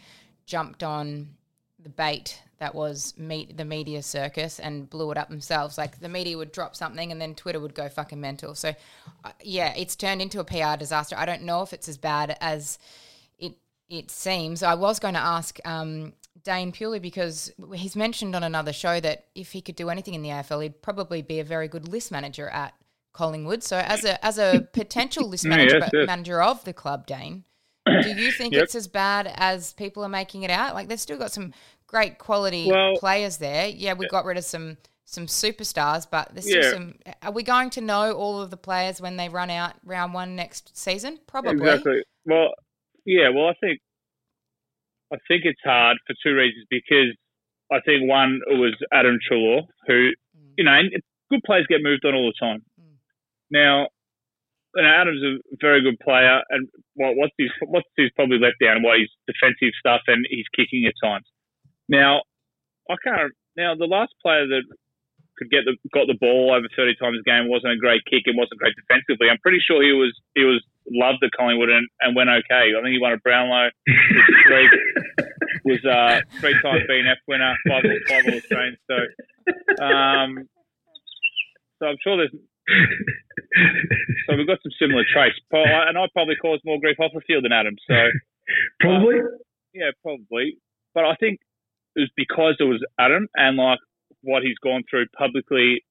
[0.46, 1.28] jumped on
[1.78, 5.78] the bait that was meet the media circus and blew it up themselves.
[5.78, 8.54] Like the media would drop something and then Twitter would go fucking mental.
[8.54, 8.74] So,
[9.24, 11.16] uh, yeah, it's turned into a PR disaster.
[11.18, 12.78] I don't know if it's as bad as
[13.38, 13.54] it
[13.88, 14.62] it seems.
[14.62, 16.12] I was going to ask um,
[16.44, 20.22] Dane purely because he's mentioned on another show that if he could do anything in
[20.22, 22.74] the AFL, he'd probably be a very good list manager at
[23.14, 23.62] Collingwood.
[23.62, 26.06] So, as a as a potential list manager, yes, yes.
[26.06, 27.44] manager of the club, Dane,
[27.86, 28.64] do you think yep.
[28.64, 30.74] it's as bad as people are making it out?
[30.74, 31.52] Like they've still got some
[31.90, 33.66] great quality well, players there.
[33.66, 36.70] Yeah, we got rid of some some superstars, but there's still yeah.
[36.70, 36.94] some.
[37.22, 40.37] Are we going to know all of the players when they run out round one
[40.37, 41.18] next season?
[41.26, 41.53] Probably.
[41.53, 42.05] Exactly.
[42.24, 42.50] Well,
[43.05, 43.29] yeah.
[43.35, 43.81] Well, I think
[45.12, 46.64] I think it's hard for two reasons.
[46.70, 47.16] Because
[47.72, 50.55] I think one it was Adam Treloar, who mm.
[50.57, 50.79] you know,
[51.31, 52.62] good players get moved on all the time.
[52.81, 52.94] Mm.
[53.50, 53.88] Now,
[54.76, 58.55] you know, Adam's a very good player, and what, what's his what's his probably let
[58.64, 58.85] down?
[58.85, 61.26] What his defensive stuff and his kicking at times.
[61.90, 62.22] Now,
[62.88, 63.35] I can't.
[63.57, 64.62] Now, the last player that
[65.37, 68.22] could get the got the ball over 30 times a game wasn't a great kick
[68.31, 69.26] and wasn't great defensively.
[69.26, 72.70] I'm pretty sure he was he was loved at Collingwood and, and went okay.
[72.70, 73.74] I think he won a Brownlow.
[74.46, 74.70] three,
[75.64, 78.40] was uh, three time BNF winner, five all five all.
[78.87, 78.96] So,
[79.83, 80.31] um,
[81.81, 82.37] so I'm sure there's.
[84.31, 87.44] so we've got some similar traits, and I probably caused more grief off the field
[87.44, 87.74] than Adam.
[87.88, 87.96] So
[88.79, 89.16] probably,
[89.74, 90.59] yeah, probably.
[90.94, 91.40] But I think
[91.96, 93.79] it was because it was Adam and like
[94.22, 95.83] what he's gone through publicly,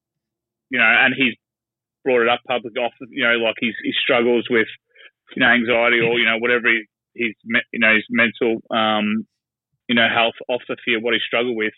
[0.70, 1.34] you know, and he's
[2.04, 4.68] brought it up publicly off, you know, like his, his struggles with,
[5.36, 6.84] you know, anxiety or, you know, whatever he,
[7.14, 7.34] his,
[7.72, 9.26] you know, his mental, um,
[9.88, 11.74] you know, health off the field, what he struggled with.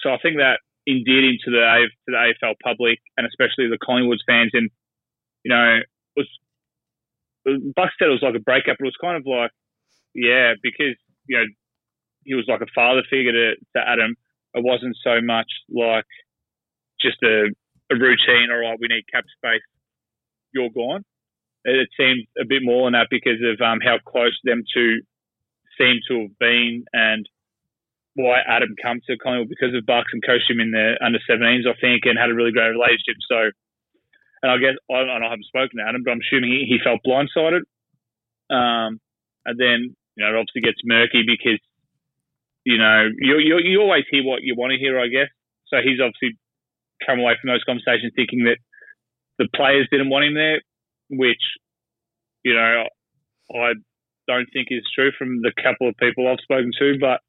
[0.00, 3.78] So I think that endeared him to the, to the AFL public and especially the
[3.82, 4.50] Collingwood fans.
[4.52, 4.70] And,
[5.44, 5.78] you know,
[6.16, 6.28] was,
[7.74, 9.50] Buck said it was like a breakup, but it was kind of like,
[10.14, 10.96] yeah, because,
[11.26, 11.44] you know,
[12.24, 14.16] he was like a father figure to, to Adam.
[14.54, 16.06] It wasn't so much like
[17.00, 17.50] just a,
[17.90, 18.50] a routine.
[18.50, 19.64] All right, we need cap space.
[20.52, 21.04] You're gone.
[21.64, 25.00] It, seemed a bit more than that because of um, how close them two
[25.78, 27.26] seem to have been and
[28.14, 31.66] why Adam come to Collingwood because of Bucks and coached him in the under 17s,
[31.66, 33.18] I think, and had a really great relationship.
[33.26, 33.50] So,
[34.42, 37.00] and I guess I, I haven't spoken to Adam, but I'm assuming he, he felt
[37.02, 37.66] blindsided.
[38.52, 39.00] Um,
[39.44, 41.60] and then you know it obviously gets murky because
[42.64, 45.28] you know, you, you, you always hear what you want to hear, I guess.
[45.68, 46.38] So he's obviously
[47.06, 48.58] come away from those conversations thinking that
[49.38, 50.62] the players didn't want him there,
[51.10, 51.42] which,
[52.42, 52.84] you know,
[53.52, 53.72] I
[54.26, 56.98] don't think is true from the couple of people I've spoken to.
[56.98, 57.20] But,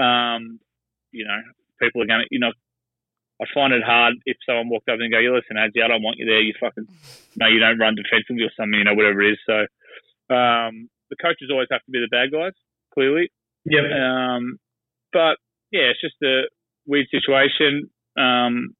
[0.00, 0.60] um,
[1.12, 1.40] you know,
[1.80, 2.52] people are going to, you know,
[3.40, 6.02] I find it hard if someone walked up and go, "You listen, Adzi, I don't
[6.02, 6.40] want you there.
[6.40, 6.88] You fucking
[7.36, 9.60] no, you don't run defensively or something, you know, whatever it is." So
[10.34, 12.56] um, the coaches always have to be the bad guys,
[12.94, 13.30] clearly.
[13.66, 13.84] Yeah.
[13.84, 14.58] Um,
[15.12, 15.36] but
[15.70, 16.48] yeah, it's just a
[16.86, 17.90] weird situation.
[18.18, 18.74] Um,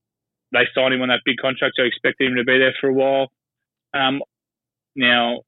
[0.52, 2.88] they signed him on that big contract, so I expected him to be there for
[2.88, 3.28] a while.
[3.92, 4.22] Um,
[4.94, 5.42] now,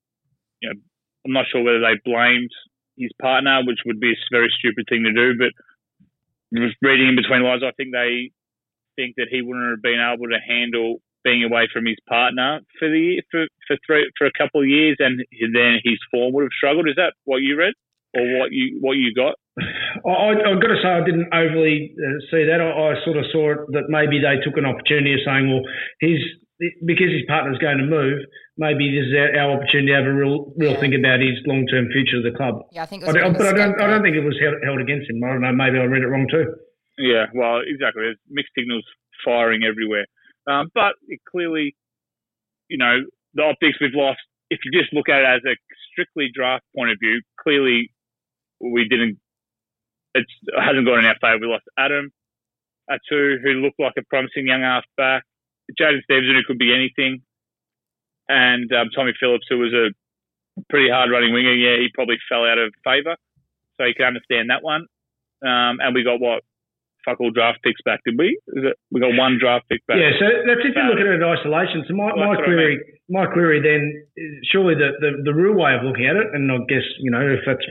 [0.60, 0.80] you know,
[1.24, 2.50] I'm not sure whether they blamed
[2.96, 5.52] his partner, which would be a very stupid thing to do, but
[6.82, 8.30] reading in between lines, I think they
[8.96, 12.88] think that he wouldn't have been able to handle being away from his partner for
[12.88, 15.20] the for for three for a couple of years, and
[15.54, 16.88] then his form would have struggled.
[16.88, 17.74] Is that what you read,
[18.14, 19.34] or what you what you got?
[20.06, 22.62] I, have got to say, I didn't overly uh, see that.
[22.62, 25.66] I, I, sort of saw it that maybe they took an opportunity of saying, well,
[25.98, 26.22] his
[26.58, 28.18] because his partner's going to move,
[28.58, 30.80] maybe this is our, our opportunity to have a real, real yeah.
[30.82, 32.66] think about his long term future of the club.
[32.74, 33.06] Yeah, I think.
[33.06, 35.22] I, but I don't, I don't think it was held, held, against him.
[35.22, 35.54] I don't know.
[35.54, 36.46] Maybe I read it wrong too.
[36.98, 38.02] Yeah, well, exactly.
[38.10, 38.84] There's mixed signals
[39.24, 40.06] firing everywhere,
[40.50, 40.98] um, but
[41.30, 41.74] clearly,
[42.66, 44.18] you know, the optics we've lost.
[44.50, 45.54] If you just look at it as a
[45.92, 47.92] strictly draft point of view, clearly
[48.60, 49.18] we didn't
[50.14, 51.38] it hasn't gone in our favour.
[51.40, 52.10] We lost Adam
[52.90, 55.20] Atu, who looked like a promising young half Jaden
[55.78, 57.22] Jaidyn Stephenson, who could be anything,
[58.28, 59.92] and um, Tommy Phillips, who was a
[60.70, 61.52] pretty hard running winger.
[61.52, 63.16] Yeah, he probably fell out of favour,
[63.76, 64.86] so you can understand that one.
[65.44, 66.42] Um, and we got what
[67.04, 68.40] fuck all draft picks back, did we?
[68.48, 69.98] It, we got one draft pick back.
[70.00, 71.84] Yeah, so that's if you look at it in isolation.
[71.86, 72.97] So my, my query, I mean.
[73.08, 74.04] My query then,
[74.52, 77.24] surely the, the, the real way of looking at it, and I guess you know
[77.24, 77.64] if that's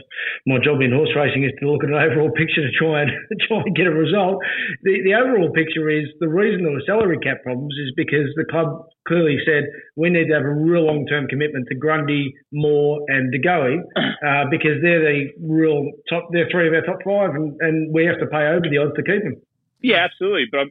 [0.46, 3.10] my job in horse racing is to look at an overall picture to try and
[3.46, 4.42] try and get a result.
[4.82, 8.50] The the overall picture is the reason there were salary cap problems is because the
[8.50, 13.00] club clearly said we need to have a real long term commitment to Grundy, Moore,
[13.06, 13.78] and De Goey
[14.26, 16.28] uh, because they're the real top.
[16.32, 18.94] They're three of our top five, and, and we have to pay over the odds
[18.98, 19.38] to keep them.
[19.82, 20.46] Yeah, absolutely.
[20.50, 20.70] But I'm,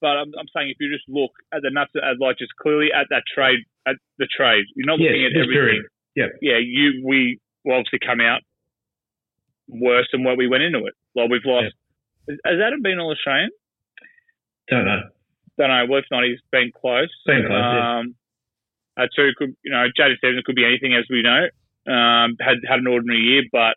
[0.00, 2.94] but I'm, I'm saying if you just look at the nuts, at like just clearly
[2.94, 5.84] at that trade, at the trade, you're not looking at everything.
[6.14, 6.58] Yeah, yeah.
[6.58, 8.40] You we will obviously come out
[9.68, 10.94] worse than what we went into it.
[11.14, 11.74] Like we've lost.
[12.28, 12.34] Yeah.
[12.44, 13.50] Has Adam been all Australian?
[14.68, 15.02] Don't know
[15.56, 15.84] don't know.
[15.88, 17.12] Well, if not, he's been close.
[17.26, 17.60] Been close.
[17.60, 18.14] Um,
[18.96, 19.04] yeah.
[19.04, 21.48] Uh, two could, you know, Jaidyn Stephenson could be anything, as we know.
[21.86, 23.76] Um, had had an ordinary year, but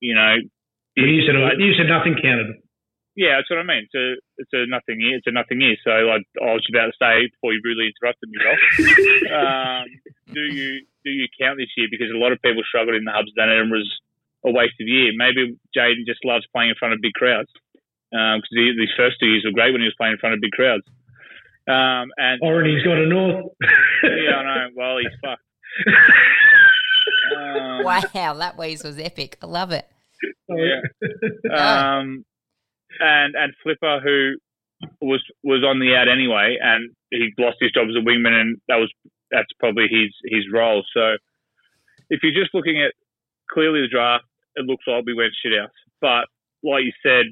[0.00, 0.36] you know,
[0.96, 2.56] you said you said nothing counted.
[3.18, 3.82] Yeah, that's what I mean.
[3.90, 5.18] It's a it's a nothing year.
[5.18, 5.74] It's a nothing year.
[5.82, 8.58] So like I was about to say before you really interrupted me, Rob.
[9.42, 9.86] um,
[10.30, 11.90] do you do you count this year?
[11.90, 13.34] Because a lot of people struggled in the hubs.
[13.34, 13.90] Then it was
[14.46, 15.10] a waste of year.
[15.18, 17.50] Maybe Jaidyn just loves playing in front of big crowds
[18.14, 20.40] because um, these first two years were great when he was playing in front of
[20.40, 20.86] big crowds.
[21.66, 23.50] Um, and already he's got a north.
[24.06, 24.66] yeah, I know.
[24.78, 25.42] Well, he's fucked.
[27.36, 29.36] Um, wow, that wheeze was epic.
[29.42, 29.86] I love it.
[30.48, 30.80] Yeah.
[31.52, 32.24] Um,
[33.00, 34.36] and and Flipper, who
[35.00, 38.60] was was on the out anyway, and he lost his job as a wingman, and
[38.68, 38.90] that was
[39.30, 40.84] that's probably his his role.
[40.94, 41.16] So
[42.10, 42.92] if you're just looking at
[43.50, 44.24] clearly the draft,
[44.56, 45.70] it looks like we went shit out.
[46.00, 46.26] But
[46.62, 47.26] like you said,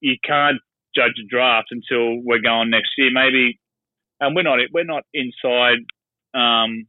[0.00, 0.58] you can't
[0.94, 3.10] judge a draft until we're going next year.
[3.12, 3.58] Maybe,
[4.20, 5.84] and we're not we're not inside
[6.34, 6.86] um,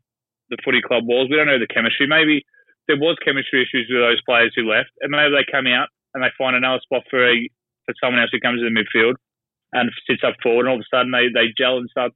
[0.49, 1.29] the footy club walls.
[1.29, 2.07] We don't know the chemistry.
[2.07, 2.45] Maybe
[2.87, 6.23] there was chemistry issues with those players who left, and maybe they come out and
[6.23, 7.49] they find another spot for a,
[7.85, 9.15] for someone else who comes in the midfield
[9.73, 12.11] and sits up forward, and all of a sudden they, they gel and start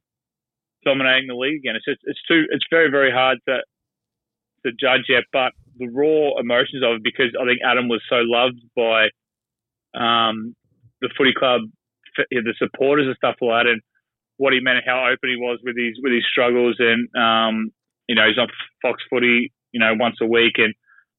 [0.84, 1.76] dominating the league again.
[1.76, 3.60] It's just, it's too it's very very hard to
[4.66, 8.16] to judge yet, but the raw emotions of it because I think Adam was so
[8.22, 9.08] loved by
[9.94, 10.54] um,
[11.00, 11.62] the footy club,
[12.30, 13.82] the supporters and stuff like that, and
[14.36, 17.70] what he meant, how open he was with his with his struggles, and um,
[18.08, 18.48] you know he's on
[18.82, 20.74] Fox Footy, you know, once a week, and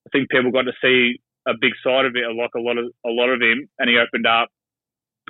[0.08, 2.86] I think people got to see a big side of it, like a lot of
[3.06, 4.50] a lot of him, and he opened up.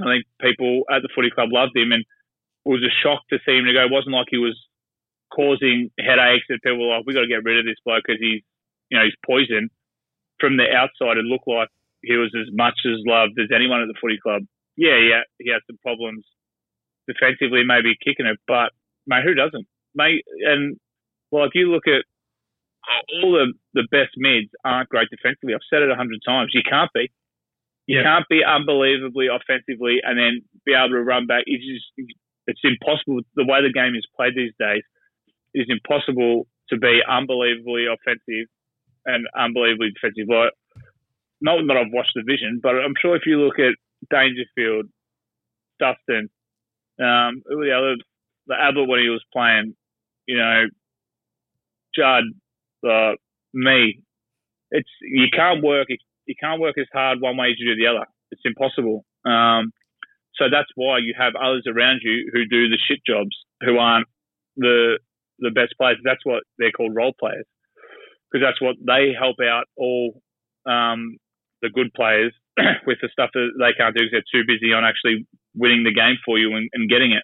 [0.02, 3.40] I think people at the footy club loved him, and it was a shock to
[3.46, 3.88] see him to go.
[3.88, 4.56] It wasn't like he was
[5.34, 8.20] causing headaches and people were like, we got to get rid of this bloke because
[8.20, 8.42] he's,
[8.90, 9.70] you know, he's poison.
[10.40, 11.70] From the outside, it looked like
[12.02, 14.44] he was as much as loved as anyone at the footy club.
[14.76, 16.26] Yeah, yeah, he had some problems
[17.08, 18.72] defensively, maybe kicking it, but
[19.06, 19.68] mate, who doesn't?
[19.96, 20.78] Mate, and
[21.32, 22.06] like you look at
[23.24, 25.54] all the the best mids aren't great defensively.
[25.54, 26.52] I've said it a hundred times.
[26.54, 27.12] You can't be.
[27.88, 28.04] You yeah.
[28.04, 31.44] can't be unbelievably offensively and then be able to run back.
[31.46, 31.90] It's just
[32.48, 33.22] it's impossible.
[33.36, 34.84] The way the game is played these days,
[35.54, 38.48] it is impossible to be unbelievably offensive
[39.06, 40.30] and unbelievably defensive.
[40.30, 40.54] Like,
[41.42, 43.74] not that I've watched the vision, but I'm sure if you look at
[44.12, 44.86] Dangerfield,
[45.80, 46.30] Dustin,
[47.00, 47.96] um, who were the other,
[48.48, 49.74] the Ablett when he was playing,
[50.28, 50.66] you know,
[51.96, 52.26] Judd,
[52.84, 53.14] uh,
[53.54, 54.02] me,
[54.72, 57.88] it's you can't work you can't work as hard one way as you do the
[57.90, 58.06] other.
[58.32, 59.06] It's impossible.
[59.26, 59.72] Um,
[60.36, 64.08] so that's why you have others around you who do the shit jobs, who aren't
[64.56, 65.00] the
[65.40, 65.98] the best players.
[66.04, 67.46] That's what they're called role players,
[68.32, 70.22] because that's what they help out all
[70.66, 71.18] um,
[71.62, 72.34] the good players
[72.86, 75.94] with the stuff that they can't do because they're too busy on actually winning the
[75.94, 77.24] game for you and, and getting it.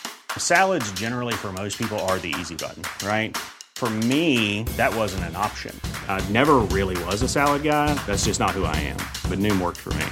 [0.37, 3.35] Salads, generally, for most people, are the easy button, right?
[3.75, 5.75] For me, that wasn't an option.
[6.07, 7.95] I never really was a salad guy.
[8.05, 8.97] That's just not who I am.
[9.27, 10.05] But Noom worked for me.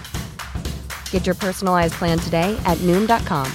[1.11, 3.47] Get your personalized plan today at Noom.com.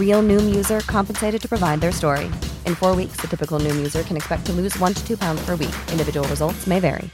[0.00, 2.30] Real Noom user compensated to provide their story.
[2.64, 5.44] In four weeks, the typical Noom user can expect to lose one to two pounds
[5.44, 5.76] per week.
[5.92, 7.10] Individual results may vary.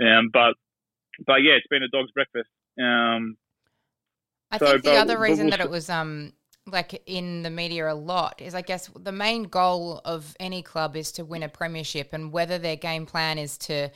[0.00, 0.54] Um, but
[1.26, 2.48] but yeah, it's been a dog's breakfast.
[2.80, 3.36] Um,
[4.50, 6.32] I so, think the other reason we'll, that it was um
[6.66, 10.96] like in the media a lot is I guess the main goal of any club
[10.96, 13.90] is to win a premiership, and whether their game plan is to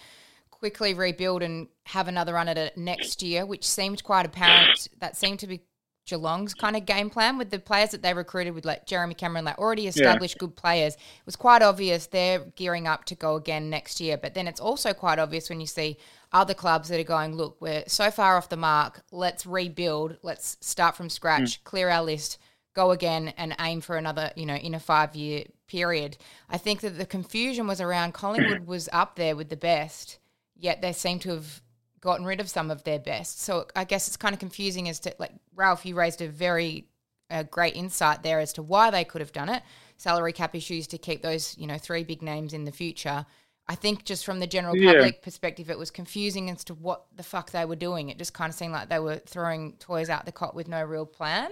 [0.51, 4.89] quickly rebuild and have another run at it next year, which seemed quite apparent.
[4.99, 5.61] That seemed to be
[6.07, 9.45] Geelong's kind of game plan with the players that they recruited with like Jeremy Cameron,
[9.45, 10.41] like already established yeah.
[10.41, 10.95] good players.
[10.95, 14.19] It was quite obvious they're gearing up to go again next year.
[14.19, 15.97] But then it's also quite obvious when you see
[16.35, 19.03] other clubs that are going, look, we're so far off the mark.
[19.13, 20.19] Let's rebuild.
[20.23, 21.65] Let's start from scratch, mm.
[21.65, 22.39] clear our list,
[22.75, 26.19] go again, and aim for another, you know, in a five year period.
[26.51, 30.19] I think that the confusion was around Collingwood was up there with the best,
[30.57, 31.63] yet they seem to have
[32.01, 33.41] gotten rid of some of their best.
[33.41, 36.89] So I guess it's kind of confusing as to like Ralph, you raised a very
[37.31, 39.63] uh, great insight there as to why they could have done it.
[39.97, 43.25] Salary cap issues to keep those, you know, three big names in the future.
[43.67, 45.25] I think just from the general public yeah.
[45.25, 48.11] perspective, it was confusing as to what the fuck they were doing.
[48.11, 50.83] It just kind of seemed like they were throwing toys out the cot with no
[50.83, 51.51] real plan.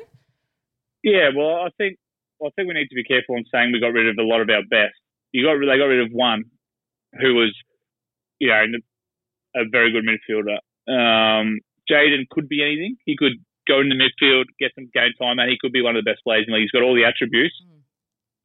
[1.03, 1.96] Yeah, well, I think
[2.38, 4.27] well, I think we need to be careful in saying we got rid of a
[4.27, 4.94] lot of our best.
[5.33, 6.44] You got they got rid of one
[7.20, 7.55] who was,
[8.38, 8.64] you know,
[9.57, 10.59] a very good midfielder.
[10.88, 12.96] Um, Jaidyn could be anything.
[13.07, 13.33] He could
[13.66, 16.11] go in the midfield, get some game time, and he could be one of the
[16.11, 16.64] best players in the league.
[16.64, 17.55] He's got all the attributes.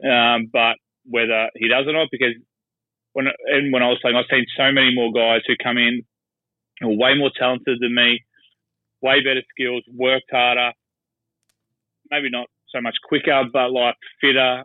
[0.03, 0.35] Mm.
[0.35, 2.33] Um, but whether he does or not, because
[3.17, 6.05] when and when I was saying, I've seen so many more guys who come in
[6.79, 8.21] who are way more talented than me,
[9.01, 10.69] way better skills, worked harder,
[12.11, 14.61] maybe not so much quicker, but like fitter,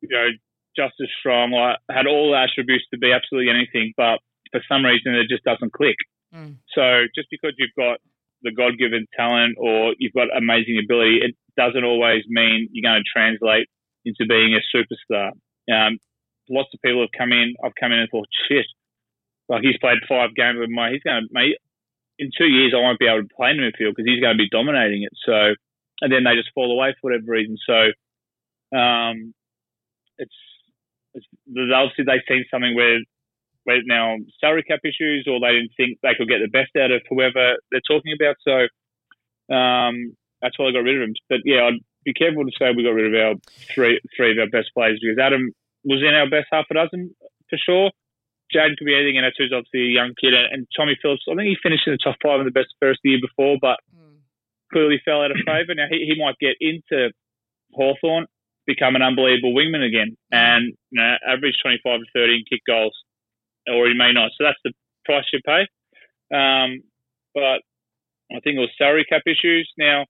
[0.00, 0.28] you know,
[0.76, 4.84] just as strong, like had all the attributes to be absolutely anything, but for some
[4.84, 5.98] reason it just doesn't click.
[6.32, 6.54] Mm.
[6.78, 7.98] So just because you've got
[8.42, 13.02] the God given talent or you've got amazing ability, it doesn't always mean you're going
[13.02, 13.66] to translate
[14.04, 15.34] into being a superstar.
[15.66, 15.98] Um,
[16.50, 17.54] lots of people have come in.
[17.64, 18.66] I've come in and thought, shit,
[19.48, 20.90] like he's played five games with my.
[20.92, 21.56] He's going to mate.
[22.18, 24.34] In two years, I won't be able to play in the midfield because he's going
[24.34, 25.14] to be dominating it.
[25.24, 25.54] So,
[26.00, 27.56] and then they just fall away for whatever reason.
[27.62, 27.78] So,
[28.76, 29.34] um,
[30.18, 30.34] it's,
[31.14, 31.26] it's
[31.72, 32.98] obviously they've seen something where
[33.64, 36.90] where now salary cap issues, or they didn't think they could get the best out
[36.90, 38.36] of whoever they're talking about.
[38.42, 38.66] So,
[39.54, 41.14] um, that's why I got rid of him.
[41.28, 43.34] But yeah, I'd be careful to say we got rid of our
[43.74, 45.52] three three of our best players because Adam
[45.84, 47.14] was in our best half a dozen
[47.48, 47.90] for sure.
[48.54, 50.32] Jaidyn could be anything, and Atu's obviously a young kid.
[50.32, 53.00] And Tommy Phillips, I think he finished in the top five in the best first
[53.04, 54.24] year before, but mm.
[54.72, 55.74] clearly fell out of favour.
[55.76, 57.12] Now he, he might get into
[57.74, 58.26] Hawthorn,
[58.66, 62.96] become an unbelievable wingman again, and you know, average 25 to 30 and kick goals,
[63.68, 64.32] or he may not.
[64.36, 64.72] So that's the
[65.04, 65.68] price you pay.
[66.32, 66.80] Um,
[67.34, 67.60] but
[68.32, 69.68] I think it was salary cap issues.
[69.76, 70.06] Now,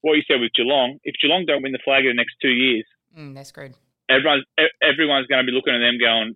[0.00, 2.50] what you said with Geelong, if Geelong don't win the flag in the next two
[2.50, 2.84] years,
[3.16, 3.74] mm, that's good.
[4.10, 4.46] Everyone's
[4.82, 6.34] everyone's going to be looking at them going,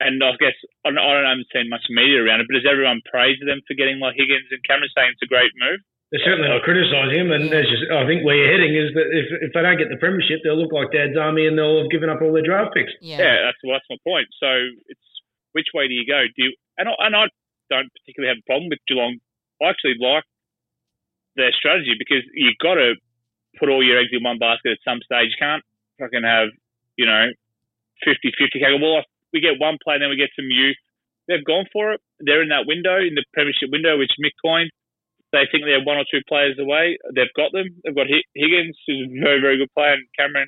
[0.00, 3.00] and I guess I don't, I haven't seen much media around it, but does everyone
[3.08, 5.80] praise them for getting like Higgins and Cameron saying it's a great move?
[6.12, 9.26] They're certainly not criticising him, and just, I think where you're heading is that if,
[9.48, 12.06] if they don't get the premiership, they'll look like Dad's army and they'll have given
[12.06, 12.94] up all their draft picks.
[13.02, 14.30] Yeah, yeah that's well, that's my point.
[14.38, 14.46] So
[14.86, 15.08] it's
[15.56, 16.22] which way do you go?
[16.22, 17.24] Do you, and I, and I
[17.66, 19.18] don't particularly have a problem with Geelong.
[19.58, 20.22] I actually like
[21.34, 22.94] their strategy because you've got to
[23.58, 25.34] put all your eggs in one basket at some stage.
[25.34, 25.64] You can't
[25.98, 26.54] fucking have
[26.96, 27.30] you know
[28.06, 28.80] 50-50.
[28.80, 29.02] Well,
[29.32, 30.76] we get one play, then we get some youth.
[31.26, 32.00] They've gone for it.
[32.20, 34.70] They're in that window, in the premiership window, which Mick coined.
[35.32, 36.94] They think they're one or two players away.
[37.10, 37.66] They've got them.
[37.82, 40.46] They've got Higgins, who's a very, very good player, and Cameron,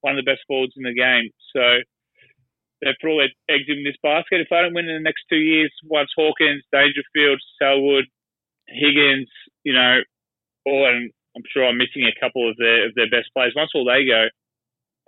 [0.00, 1.28] one of the best forwards in the game.
[1.52, 1.84] So
[2.80, 4.40] they've put all their eggs in this basket.
[4.40, 8.08] If they don't win in the next two years, once Hawkins, Dangerfield, Selwood,
[8.72, 9.28] Higgins,
[9.68, 10.00] you know,
[10.64, 13.52] all, and I'm sure I'm missing a couple of their of their best players.
[13.52, 14.32] Once all they go,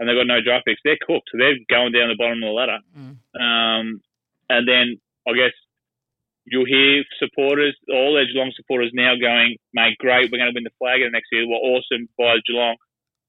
[0.05, 0.85] and they've got no draft picks.
[0.85, 1.33] They're cooked.
[1.33, 2.81] They're going down the bottom of the ladder.
[2.93, 3.17] Mm.
[3.40, 4.05] Um,
[4.53, 5.57] and then I guess
[6.45, 10.69] you'll hear supporters, all their Geelong supporters now going, mate, great, we're going to win
[10.69, 11.49] the flag in the next year.
[11.49, 12.77] We're awesome by Geelong.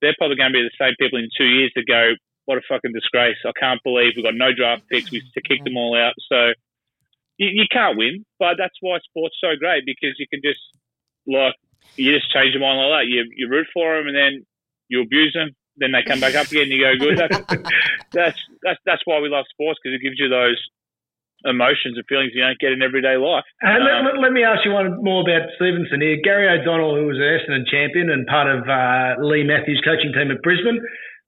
[0.03, 2.61] They're probably going to be the same people in two years to go, what a
[2.67, 3.39] fucking disgrace.
[3.47, 5.15] I can't believe we've got no draft picks.
[5.15, 6.13] We to kick them all out.
[6.27, 6.51] So
[7.39, 10.59] you, you can't win, but that's why sport's so great because you can just,
[11.23, 11.55] like,
[11.95, 13.07] you just change your mind like that.
[13.07, 14.45] You, you root for them and then
[14.91, 17.17] you abuse them then they come back up again and you go good.
[17.19, 17.37] That's
[18.13, 20.55] that's that's, that's why we love sports because it gives you those
[21.43, 23.43] emotions and feelings you don't get in everyday life.
[23.61, 26.17] And um, let, let, me ask you one more about Stephenson here.
[26.23, 30.31] Gary O'Donnell, who was an Essendon champion and part of uh, Leigh Matthews' coaching team
[30.31, 30.79] at Brisbane,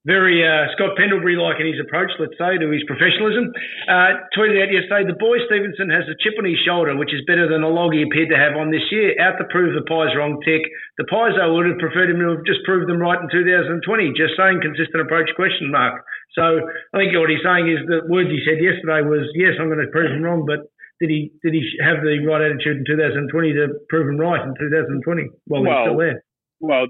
[0.08, 3.52] very uh, Scott Pendlebury like in his approach, let's say, to his professionalism.
[3.92, 7.28] Uh, tweeted out yesterday, the boy Stephenson has a chip on his shoulder, which is
[7.28, 9.12] better than a log he appeared to have on this year.
[9.20, 10.64] Out to prove the Pies wrong tick.
[10.96, 13.84] The Pies, I would have preferred him to have just proved them right in 2020.
[14.16, 16.00] Just saying, consistent approach, question mark.
[16.40, 16.64] So
[16.96, 19.84] I think what he's saying is the words he said yesterday was, yes, I'm going
[19.84, 20.72] to prove him wrong, but
[21.04, 23.28] did he did he have the right attitude in 2020
[23.60, 26.24] to prove him right in 2020 while well, he's still there?
[26.64, 26.88] Well,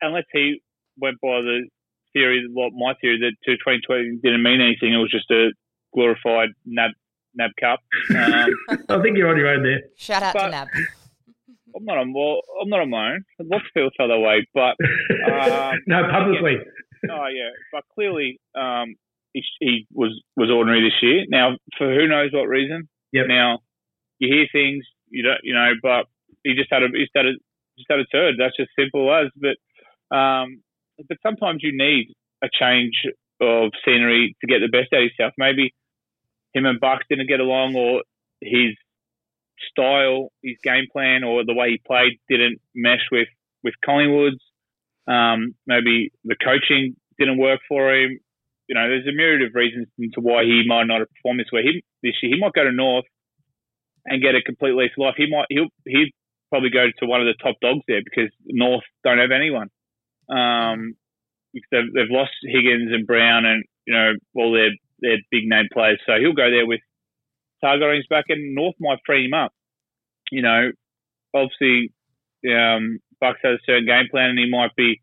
[0.00, 0.62] unless he
[0.96, 1.68] went by the
[2.12, 4.92] theory, what my theory that 2020 didn't mean anything.
[4.92, 5.50] It was just a
[5.94, 6.92] glorified NAB
[7.34, 7.80] NAB Cup.
[8.10, 8.50] Um,
[8.88, 9.82] I think you're on your own there.
[9.96, 10.68] Shout out to NAB.
[11.76, 12.12] I'm not on.
[12.12, 13.24] Well, I'm not on my own.
[13.38, 14.74] Lots of people feel that way, but
[15.30, 16.56] um, no, publicly.
[17.04, 18.96] Yeah, oh yeah, but clearly um,
[19.32, 21.24] he, he, was was ordinary this year.
[21.28, 22.88] Now, for who knows what reason.
[23.12, 23.26] Yep.
[23.28, 23.58] Now,
[24.18, 26.06] you hear things you don't, you know, but
[26.44, 27.32] he just had a he just had a
[27.78, 28.34] just had a turd.
[28.38, 29.28] That's just simple as.
[29.36, 30.62] But um,
[31.08, 32.94] but sometimes you need a change
[33.40, 35.32] of scenery to get the best out of yourself.
[35.38, 35.72] Maybe
[36.54, 38.02] him and Buck didn't get along, or
[38.40, 38.74] his
[39.70, 43.28] style, his game plan, or the way he played didn't mesh with
[43.62, 44.42] with Collingwood's.
[45.06, 48.18] Um, maybe the coaching didn't work for him.
[48.68, 51.52] You know, there's a myriad of reasons into why he might not have performed this
[51.52, 51.62] way.
[51.62, 53.04] He, this year, he might go to North
[54.06, 55.14] and get a complete lease of life.
[55.16, 56.12] He might he'll he'd
[56.50, 59.68] probably go to one of the top dogs there because North don't have anyone.
[60.30, 60.94] Um,
[61.54, 64.70] they've, they've lost Higgins and Brown and you know all their
[65.00, 66.80] their big name players, so he'll go there with
[67.64, 69.52] Targaryen's back, and North might free him up.
[70.30, 70.70] You know,
[71.34, 71.92] obviously,
[72.48, 75.00] um, Bucks has a certain game plan, and he might be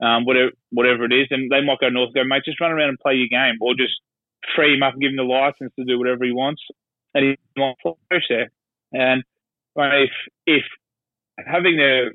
[0.00, 2.72] um, whatever whatever it is, and they might go North, and go mate, just run
[2.72, 3.94] around and play your game, or just
[4.54, 6.62] free him up and give him the license to do whatever he wants,
[7.14, 8.50] and he might flourish there.
[8.92, 9.22] And
[9.76, 10.10] if
[10.46, 10.64] if
[11.46, 12.10] having to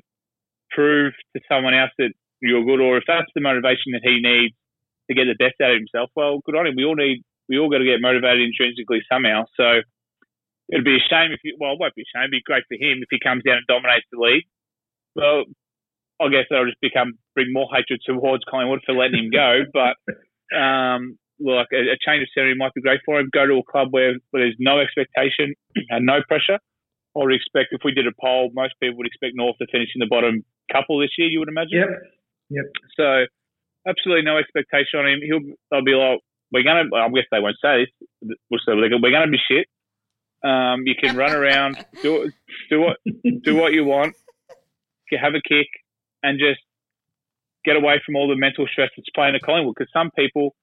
[0.70, 2.12] prove to someone else that
[2.42, 4.54] you're good, or if that's the motivation that he needs
[5.08, 6.74] to get the best out of himself, well, good on him.
[6.76, 9.44] We all need, we all got to get motivated intrinsically somehow.
[9.56, 9.82] So
[10.70, 12.30] it'd be a shame if you, well, it won't be a shame.
[12.30, 14.46] It'd be great for him if he comes down and dominates the league.
[15.14, 15.44] Well,
[16.20, 19.62] I guess that'll just become bring more hatred towards Collingwood for letting him go.
[19.72, 19.96] But
[20.54, 23.30] um, like a, a, change of scenery might be great for him.
[23.32, 25.54] Go to a club where, where there's no expectation
[25.90, 26.58] and no pressure.
[27.16, 29.90] I would expect if we did a poll, most people would expect North to finish
[29.94, 31.28] in the bottom couple this year.
[31.28, 31.84] You would imagine.
[31.84, 31.88] Yep.
[32.52, 32.64] Yep.
[32.96, 33.24] So
[33.88, 35.20] absolutely no expectation on him.
[35.22, 36.20] He'll they'll be like,
[36.52, 36.84] we're gonna.
[36.94, 37.86] I guess they won't say
[38.20, 38.36] this.
[38.50, 39.66] We'll say we're gonna be shit.
[40.44, 42.30] Um, you can run around, do
[42.68, 42.96] do what
[43.42, 44.14] do what you want,
[45.12, 45.68] have a kick,
[46.22, 46.60] and just
[47.64, 49.74] get away from all the mental stress that's playing at Collingwood.
[49.78, 50.54] Because some people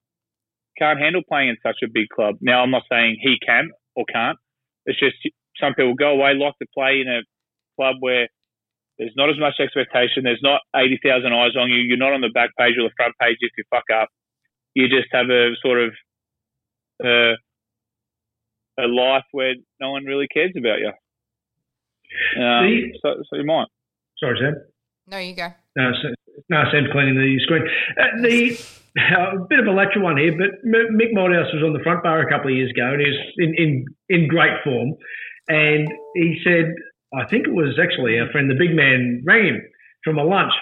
[0.78, 2.36] can't handle playing in such a big club.
[2.40, 4.38] Now, I'm not saying he can or can't.
[4.86, 5.16] It's just
[5.60, 7.20] some people go away, like to play in a
[7.76, 8.28] club where
[9.00, 10.24] there's not as much expectation.
[10.24, 11.78] There's not 80,000 eyes on you.
[11.78, 14.08] You're not on the back page or the front page if you fuck up.
[14.74, 15.92] You just have a sort of
[17.02, 17.34] uh,
[18.78, 20.92] a life where no one really cares about you.
[22.36, 23.68] Um, the, so, so you might.
[24.18, 24.56] Sorry, Sam.
[25.06, 25.48] No, you go.
[25.76, 25.92] No,
[26.50, 27.66] no, Sam's cleaning the screen.
[27.98, 28.60] Uh, the
[28.98, 32.20] a bit of a lecture one here, but Mick Malthouse was on the front bar
[32.20, 34.92] a couple of years ago, and he was in, in in great form.
[35.48, 36.74] And he said,
[37.14, 39.58] I think it was actually our friend, the big man, rang him
[40.04, 40.52] from a lunch.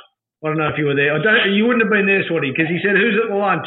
[0.42, 1.12] I don't know if you were there.
[1.12, 1.52] I don't.
[1.52, 3.66] You wouldn't have been there, Scotty, because he said, "Who's at the lunch?"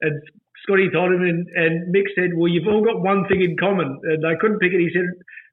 [0.00, 0.14] And
[0.62, 3.98] Scotty told him, and, and Mick said, "Well, you've all got one thing in common."
[4.06, 4.80] And they couldn't pick it.
[4.80, 5.04] He said,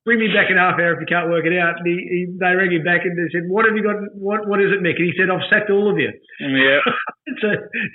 [0.05, 1.77] bring me back in half hour if you can't work it out.
[1.77, 4.01] And he, he, they rang him back and they said, what have you got?
[4.15, 4.97] What, what is it, Mick?
[4.97, 6.09] And he said, I've sacked all of you.
[6.41, 6.81] Mm, yeah.
[7.45, 7.47] so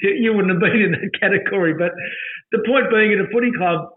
[0.02, 1.74] you wouldn't have been in that category.
[1.74, 1.90] But
[2.52, 3.90] the point being at a footy club,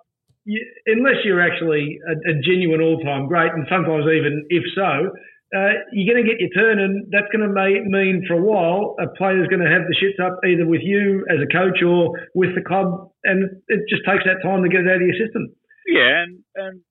[0.48, 5.12] you, unless you're actually a, a genuine all-time great, and sometimes even if so,
[5.52, 8.44] uh, you're going to get your turn, and that's going to may, mean for a
[8.44, 11.84] while a player's going to have the shits up either with you as a coach
[11.84, 15.08] or with the club, and it just takes that time to get it out of
[15.08, 15.52] your system.
[15.88, 16.82] Yeah, and, and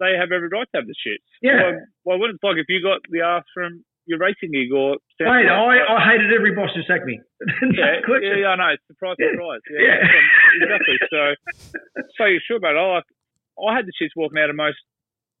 [0.00, 1.24] they have every right to have the shits.
[1.40, 1.88] Yeah.
[2.04, 4.96] Why wouldn't like if you got the ass from your racing or?
[5.20, 7.20] Mate, I, I hated every boss who sacked me.
[7.74, 8.70] yeah, yeah, yeah, I know.
[8.72, 9.34] It's surprise, yeah.
[9.34, 9.60] surprise.
[9.70, 10.62] Yeah, yeah.
[10.62, 10.96] exactly.
[11.10, 11.20] So,
[12.16, 12.82] so you're sure about it?
[12.82, 13.08] I like,
[13.58, 14.78] I had the shits walking out of most,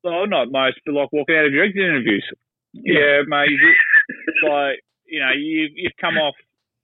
[0.02, 2.26] well, not most, but like walking out of your exit interviews.
[2.74, 3.54] Yeah, yeah mate.
[4.44, 6.34] like, you know, you you've come off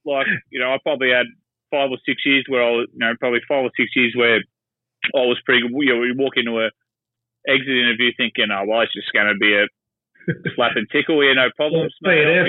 [0.05, 1.27] like, you know, I probably had
[1.71, 4.39] five or six years where I was, you know, probably five or six years where
[5.15, 5.75] I was pretty good.
[5.75, 6.71] You know, you walk into a
[7.49, 9.67] exit interview thinking, oh, well, it's just going to be a
[10.55, 11.95] slap and tickle here, no problems.
[12.03, 12.47] Yeah,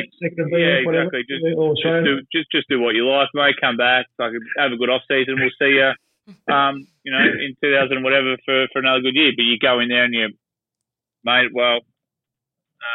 [0.57, 1.21] yeah exactly.
[1.27, 3.55] Just, just, do, just, just do what you like, mate.
[3.61, 4.05] Come back.
[4.19, 5.39] have a good off season.
[5.39, 5.91] We'll see you,
[6.53, 9.31] um, you know, in 2000 whatever for, for another good year.
[9.35, 10.29] But you go in there and you,
[11.23, 11.81] mate, well,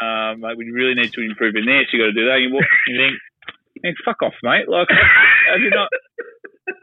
[0.02, 1.92] um, mate, we really need to improve in this.
[1.92, 2.40] You got to do that.
[2.40, 3.16] You, walk, you think,
[3.82, 4.68] man, fuck off, mate.
[4.68, 4.88] Like,
[5.52, 5.88] have you not?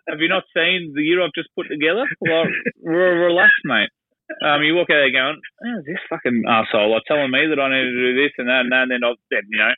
[0.08, 2.06] Have you not seen the year I've just put together?
[2.22, 2.50] Like,
[2.84, 3.90] relax, mate.
[4.42, 7.70] Um, you walk out there going, oh, this fucking asshole are telling me that I
[7.70, 9.74] need to do this and that and that, and then I've said, you know,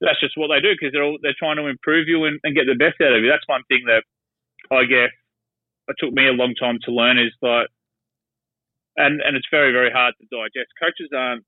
[0.00, 2.54] that's just what they do because they're all, they're trying to improve you and, and
[2.54, 3.30] get the best out of you.
[3.30, 4.06] That's one thing that
[4.70, 5.10] I guess
[5.88, 7.66] it took me a long time to learn is like,
[8.96, 10.72] and and it's very very hard to digest.
[10.80, 11.44] Coaches aren't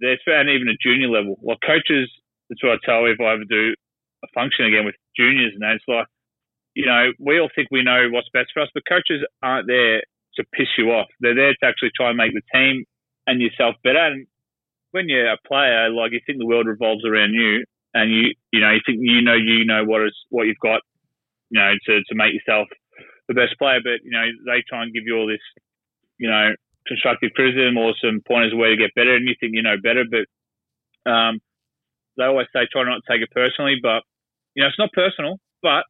[0.00, 2.10] there's and even at junior level, like coaches.
[2.48, 3.74] That's what I tell if I ever do
[4.24, 5.76] a function again with juniors and that.
[5.76, 6.06] It's like,
[6.74, 10.02] you know, we all think we know what's best for us, but coaches aren't there
[10.38, 11.06] to piss you off.
[11.20, 12.84] They're there to actually try and make the team
[13.26, 13.98] and yourself better.
[13.98, 14.26] And
[14.92, 17.64] when you're a player, like you think the world revolves around you,
[17.94, 20.80] and you you know you think you know you know what is what you've got,
[21.50, 22.68] you know, to to make yourself
[23.28, 23.80] the best player.
[23.82, 25.44] But you know they try and give you all this,
[26.18, 26.52] you know,
[26.86, 30.04] constructive criticism or some pointers where to get better, and you think you know better.
[30.08, 30.26] But
[31.10, 31.40] um,
[32.16, 34.02] they always say try not to take it personally, but
[34.54, 35.84] you know it's not personal, but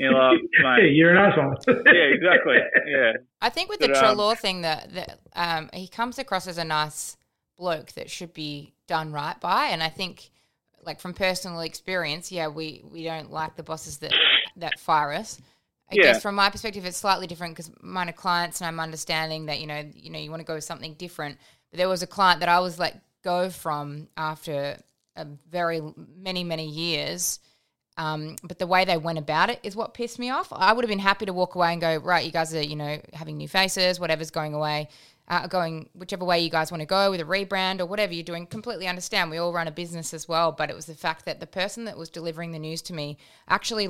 [0.00, 1.54] you're like, yeah, you're an asshole.
[1.86, 2.56] yeah, exactly.
[2.86, 3.12] Yeah.
[3.40, 6.58] I think with but, the Treloar um, thing that, that um, he comes across as
[6.58, 7.16] a nice
[7.58, 10.30] bloke that should be done right by, and I think,
[10.84, 14.14] like from personal experience, yeah, we we don't like the bosses that
[14.56, 15.40] that fire us.
[15.90, 16.02] I yeah.
[16.04, 19.60] guess from my perspective, it's slightly different because mine are clients, and I'm understanding that
[19.60, 21.38] you know you know you want to go with something different.
[21.70, 24.78] But there was a client that I was let go from after
[25.16, 25.82] a very
[26.16, 27.40] many many years
[27.96, 30.48] um, but the way they went about it is what pissed me off.
[30.52, 32.76] I would have been happy to walk away and go, right, you guys are, you
[32.76, 34.88] know, having new faces, whatever's going away,
[35.28, 38.24] uh, going whichever way you guys want to go with a rebrand or whatever you're
[38.24, 38.46] doing.
[38.46, 39.30] Completely understand.
[39.30, 40.50] We all run a business as well.
[40.50, 43.18] But it was the fact that the person that was delivering the news to me
[43.48, 43.88] actually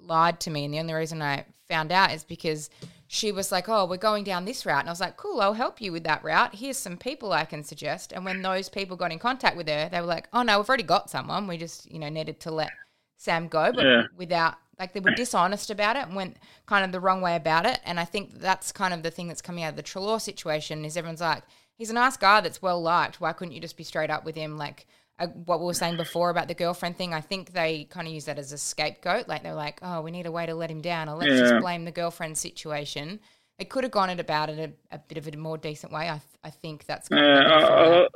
[0.00, 0.64] lied to me.
[0.64, 2.70] And the only reason I found out is because
[3.08, 4.80] she was like, oh, we're going down this route.
[4.80, 6.54] And I was like, cool, I'll help you with that route.
[6.54, 8.12] Here's some people I can suggest.
[8.12, 10.68] And when those people got in contact with her, they were like, oh, no, we've
[10.68, 11.48] already got someone.
[11.48, 12.70] We just, you know, needed to let–
[13.18, 14.02] Sam go, but yeah.
[14.16, 17.66] without like they were dishonest about it and went kind of the wrong way about
[17.66, 17.80] it.
[17.84, 20.84] And I think that's kind of the thing that's coming out of the Treloar situation
[20.84, 21.42] is everyone's like,
[21.74, 23.20] he's a nice guy that's well liked.
[23.20, 24.56] Why couldn't you just be straight up with him?
[24.56, 24.86] Like
[25.18, 28.14] uh, what we were saying before about the girlfriend thing, I think they kind of
[28.14, 29.26] use that as a scapegoat.
[29.26, 31.40] Like they're like, oh, we need a way to let him down, or let's Yeah.
[31.40, 33.18] just blame the girlfriend situation.
[33.58, 36.02] They could have gone it about it a, a bit of a more decent way.
[36.08, 38.04] I, th- I think that's kind Uh, of what they're for.
[38.04, 38.08] uh,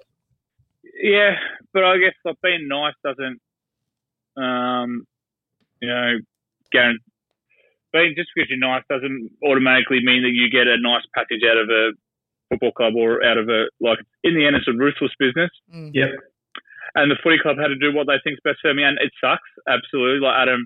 [1.02, 1.34] yeah,
[1.72, 3.40] but I guess like being nice doesn't,
[4.36, 5.04] um,
[5.80, 6.18] you know,
[6.72, 7.02] guarantee.
[7.92, 11.58] Being just because you're nice doesn't automatically mean that you get a nice package out
[11.60, 11.92] of a
[12.48, 13.98] football club or out of a like.
[14.24, 15.90] In the end, it's a ruthless business, Mm.
[15.92, 16.08] Yep.
[16.96, 19.12] and the footy club had to do what they think's best for me, and it
[19.20, 20.20] sucks absolutely.
[20.24, 20.64] Like Adam,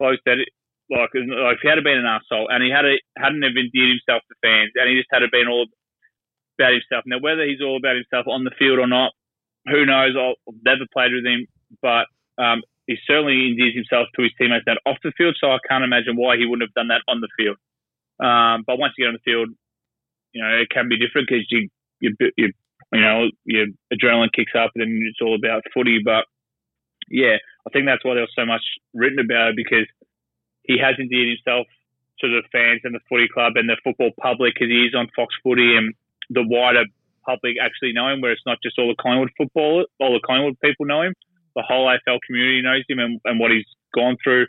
[0.00, 0.48] like said, it,
[0.88, 3.92] like, like if he had been an asshole and he had a, hadn't have endeared
[4.00, 5.66] himself to fans, and he just had been all
[6.58, 7.04] about himself.
[7.04, 9.12] Now, whether he's all about himself on the field or not,
[9.68, 10.16] who knows?
[10.16, 11.44] I've never played with him,
[11.84, 12.08] but
[12.40, 15.36] um, he certainly endears himself to his teammates now off the field.
[15.40, 17.56] So I can't imagine why he wouldn't have done that on the field.
[18.20, 19.48] Um, but once you get on the field,
[20.32, 21.68] you know it can be different because you
[22.00, 22.52] you you
[22.92, 26.00] you know your adrenaline kicks up and it's all about footy.
[26.04, 26.24] But
[27.08, 28.62] yeah, I think that's why there was so much
[28.94, 29.86] written about it because
[30.64, 31.66] he has endeared himself
[32.20, 35.08] to the fans and the footy club and the football public because he is on
[35.14, 35.94] Fox Footy and
[36.30, 36.84] the wider
[37.26, 40.58] public actually know him, where it's not just all the Collingwood football, all the Collingwood
[40.60, 41.14] people know him.
[41.54, 44.46] The whole AFL community knows him and, and what he's gone through.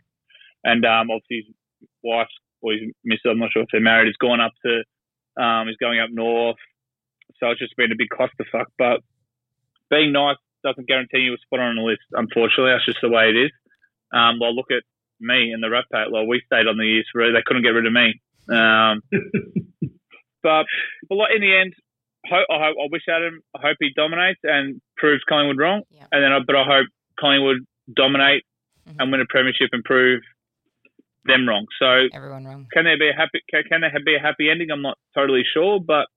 [0.63, 2.27] And um, obviously his wife
[2.61, 5.75] or his missus, I'm not sure if they're married, has gone up to, um, is
[5.79, 6.57] going up north.
[7.39, 8.65] So it's just been a big clusterfuck.
[8.77, 9.01] But
[9.89, 12.01] being nice doesn't guarantee you a spot on the list.
[12.13, 13.51] Unfortunately, that's just the way it is.
[14.13, 14.83] Um, well, look at
[15.19, 16.07] me and the Rat Pack.
[16.11, 18.21] Well, we stayed on the years for they couldn't get rid of me.
[18.49, 19.01] Um,
[20.43, 20.65] but
[21.09, 21.73] but in the end,
[22.25, 23.41] ho- I hope I wish Adam.
[23.55, 25.81] I hope he dominates and proves Collingwood wrong.
[25.91, 26.05] Yeah.
[26.11, 26.87] And then, I, but I hope
[27.19, 27.57] Collingwood
[27.95, 28.43] dominate
[28.87, 28.95] Mhm.
[28.99, 30.21] and win a premiership and prove
[31.25, 31.65] them wrong.
[31.79, 32.67] So Everyone wrong.
[32.73, 33.39] can there be a happy?
[33.49, 34.71] Can, can there be a happy ending?
[34.71, 36.07] I'm not totally sure, but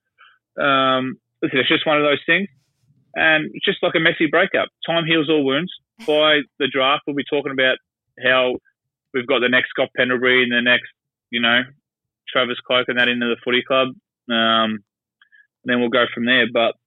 [0.61, 2.49] um, listen, it's just one of those things.
[3.15, 4.69] And it's just like a messy breakup.
[4.85, 5.73] Time heals all wounds.
[6.07, 7.79] By the draft, we'll be talking about
[8.23, 8.57] how
[9.15, 10.89] we've got the next Scott Pendlebury and the next,
[11.31, 11.63] you know,
[12.29, 13.89] Travis Cloke and that into the footy club.
[14.31, 14.81] Um,
[15.67, 16.47] and then we'll go from there.
[16.47, 16.79] But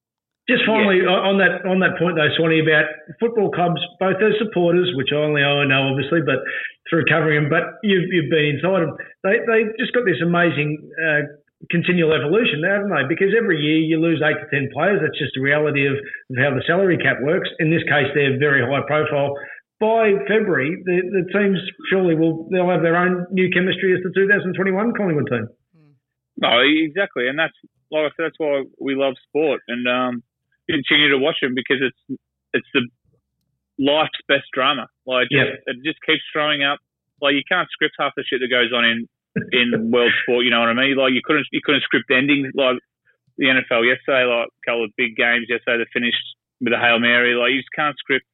[0.48, 2.88] Just finally on that on that point though, Swanee, about
[3.20, 6.40] football clubs, both as supporters, which I only I know obviously, but
[6.88, 8.96] through covering them, but you've, you've been inside them.
[9.28, 11.28] They they just got this amazing uh,
[11.68, 13.04] continual evolution, haven't they?
[13.12, 15.04] Because every year you lose eight to ten players.
[15.04, 17.52] That's just a reality of, of how the salary cap works.
[17.60, 19.36] In this case, they're very high profile.
[19.80, 21.60] By February, the, the teams
[21.92, 24.56] surely will they'll have their own new chemistry as the 2021
[24.96, 25.48] Collingwood team.
[26.42, 27.54] No, exactly, and that's
[27.92, 30.24] like I said, that's why we love sport and um,
[30.70, 32.20] continue to watch them because it's
[32.54, 32.88] it's the
[33.80, 34.88] life's best drama.
[35.06, 35.46] Like Yeah.
[35.46, 36.80] just, it just keeps throwing up.
[37.22, 39.08] Like you can't script half the shit that goes on in
[39.52, 40.46] in world sport.
[40.46, 40.96] You know what I mean?
[40.96, 42.78] Like you couldn't you couldn't script endings like
[43.38, 44.26] the NFL yesterday.
[44.26, 46.24] Like a couple of big games yesterday that finished
[46.62, 47.36] with a hail mary.
[47.36, 48.26] Like you just can't script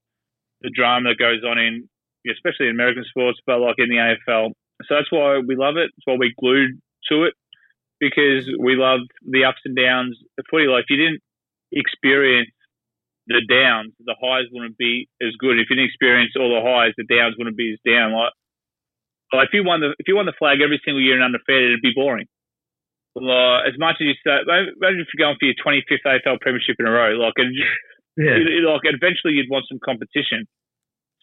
[0.61, 1.87] the drama that goes on in
[2.25, 4.49] especially in American sports, but like in the AFL.
[4.89, 5.91] So that's why we love it.
[5.93, 7.33] That's why we glued to it
[7.99, 10.67] because we love the ups and downs of footy.
[10.67, 11.21] Like if you didn't
[11.71, 12.49] experience
[13.27, 15.57] the downs, the highs wouldn't be as good.
[15.59, 18.13] If you didn't experience all the highs, the downs wouldn't be as down.
[18.13, 18.33] Like,
[19.33, 21.71] like if you won the if you won the flag every single year in undefeated,
[21.71, 22.27] it'd be boring.
[23.15, 26.75] Like, as much as you say, imagine if you're going for your 25th AFL premiership
[26.79, 27.11] in a row.
[27.15, 27.47] Like, it,
[28.17, 28.35] Yeah.
[28.35, 30.45] it- like eventually you'd want some competition.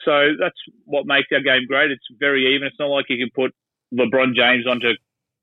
[0.05, 1.91] So that's what makes our game great.
[1.93, 2.67] It's very even.
[2.67, 3.55] It's not like you can put
[3.95, 4.95] LeBron James onto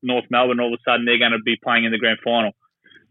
[0.01, 2.51] North Melbourne, all of a sudden they're going to be playing in the grand final.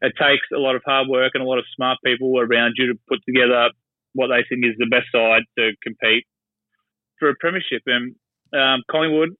[0.01, 2.93] It takes a lot of hard work and a lot of smart people around you
[2.93, 3.71] to put together
[4.15, 6.25] what they think is the best side to compete
[7.19, 7.83] for a premiership.
[7.87, 8.15] And
[8.55, 9.31] um, Collingwood,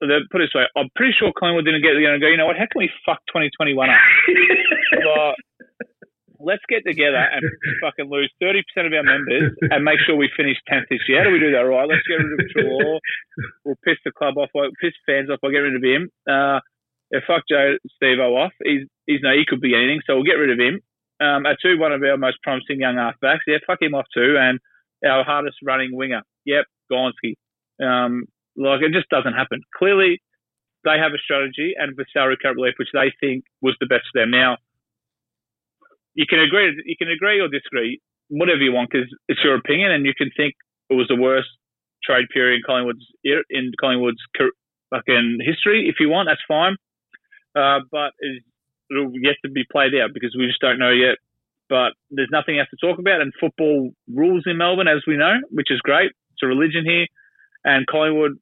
[0.00, 2.28] they- put it this way, I'm pretty sure Collingwood didn't get you know, go.
[2.28, 2.56] You know what?
[2.60, 3.96] How can we fuck 2021 up?
[4.94, 5.34] Like,
[6.38, 7.42] let's get together and
[7.82, 11.18] fucking lose 30% of our members and make sure we finish 10th this year.
[11.18, 11.60] How do we do that?
[11.66, 12.98] Right, let's get rid of Treloar.
[13.64, 16.10] We'll piss the club off, we'll piss fans off, we'll get rid of him.
[16.28, 16.60] Uh,
[17.14, 18.52] yeah, fuck Joe Stevo off.
[18.62, 20.80] He's, he's no, he could be anything, so we'll get rid of him.
[21.20, 23.46] Um, Atu, one of our most promising young halfbacks.
[23.46, 24.36] Yeah, fuck him off too.
[24.38, 24.58] And
[25.06, 26.22] our hardest running winger.
[26.44, 27.36] Yep, Gonski.
[27.80, 28.24] Um,
[28.56, 29.62] like, it just doesn't happen.
[29.78, 30.20] Clearly,
[30.84, 34.04] they have a strategy and the salary cap relief, which they think was the best
[34.12, 34.30] for them.
[34.30, 34.56] Now,
[36.14, 39.92] you can agree, you can agree or disagree, whatever you want, because it's your opinion,
[39.92, 40.54] and you can think
[40.90, 41.48] it was the worst
[42.04, 44.22] trade period in Collingwood's in Collingwood's
[44.90, 45.88] fucking history.
[45.88, 46.76] If you want, that's fine,
[47.54, 48.12] uh, but
[48.90, 51.16] it'll yet to be played out because we just don't know yet.
[51.68, 55.34] But there's nothing else to talk about, and football rules in Melbourne, as we know,
[55.50, 56.12] which is great.
[56.32, 57.06] It's a religion here,
[57.64, 58.38] and Collingwood.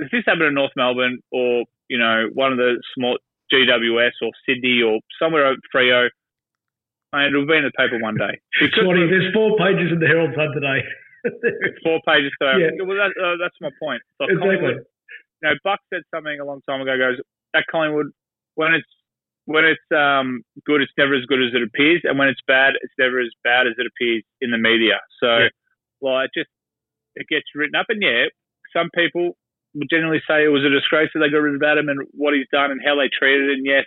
[0.00, 3.18] If this happened in North Melbourne or you know one of the small
[3.52, 6.08] GWS or Sydney or somewhere over Frio,
[7.14, 8.42] Mate, it'll be in the paper one day.
[8.58, 10.82] There's four pages in the Herald Sun today.
[11.86, 12.66] four pages today.
[12.66, 12.82] Yeah.
[12.82, 14.02] Well, that, uh, that's my point.
[14.18, 14.82] So Exactly.
[14.82, 16.98] You know, Buck said something a long time ago.
[16.98, 17.22] Goes
[17.54, 18.10] that Collingwood
[18.54, 18.88] when it's
[19.46, 22.74] when it's um, good, it's never as good as it appears, and when it's bad,
[22.80, 25.00] it's never as bad as it appears in the media.
[25.20, 25.28] So,
[26.00, 26.48] well, it just
[27.14, 28.32] it gets written up, and yeah,
[28.74, 29.36] some people
[29.74, 32.34] would generally say it was a disgrace that they got rid of Adam and what
[32.34, 33.50] he's done and how they treated.
[33.50, 33.84] And yes,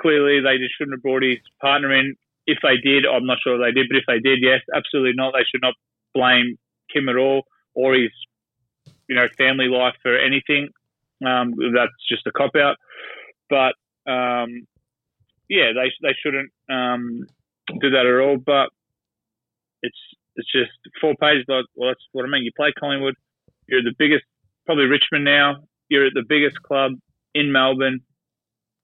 [0.00, 2.16] clearly they just shouldn't have brought his partner in.
[2.46, 5.32] If they did, I'm not sure they did, but if they did, yes, absolutely not.
[5.32, 5.74] They should not
[6.14, 6.58] blame
[6.92, 7.42] Kim at all
[7.74, 8.10] or his,
[9.08, 10.68] you know, family life for anything.
[11.24, 12.76] Um, that's just a cop out.
[13.48, 13.74] But
[14.10, 14.66] um,
[15.48, 17.26] yeah, they they shouldn't um,
[17.80, 18.38] do that at all.
[18.38, 18.70] But
[19.82, 19.98] it's
[20.36, 21.44] it's just four pages.
[21.48, 22.44] Like, well, that's what I mean.
[22.44, 23.14] You play Collingwood.
[23.68, 24.24] You're the biggest,
[24.64, 25.56] probably Richmond now.
[25.88, 26.92] You're at the biggest club
[27.34, 28.00] in Melbourne,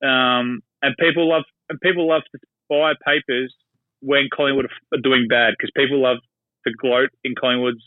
[0.02, 2.38] um, and people love and people love to
[2.68, 3.54] buy papers
[4.00, 6.18] when Collingwood are doing bad because people love
[6.66, 7.84] to gloat in Collingwood's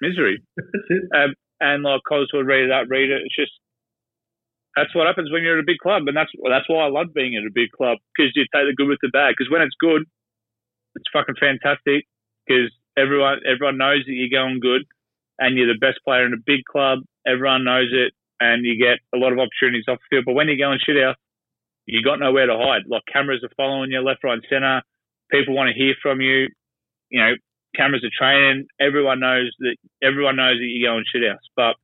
[0.00, 0.42] misery.
[1.14, 3.22] um, and like Collins would read it up, read it.
[3.24, 3.52] It's just
[4.78, 7.10] that's what happens when you're at a big club, and that's that's why I love
[7.12, 9.34] being at a big club because you take the good with the bad.
[9.34, 10.06] Because when it's good,
[10.94, 12.06] it's fucking fantastic
[12.46, 14.86] because everyone everyone knows that you're going good,
[15.38, 17.00] and you're the best player in a big club.
[17.26, 20.30] Everyone knows it, and you get a lot of opportunities off the field.
[20.30, 21.16] But when you're going shit out,
[21.86, 22.86] you got nowhere to hide.
[22.86, 24.82] Like cameras are following you left, right, center.
[25.30, 26.48] People want to hear from you.
[27.10, 27.32] You know,
[27.74, 28.66] cameras are training.
[28.78, 31.42] Everyone knows that everyone knows that you're going shit house.
[31.56, 31.74] But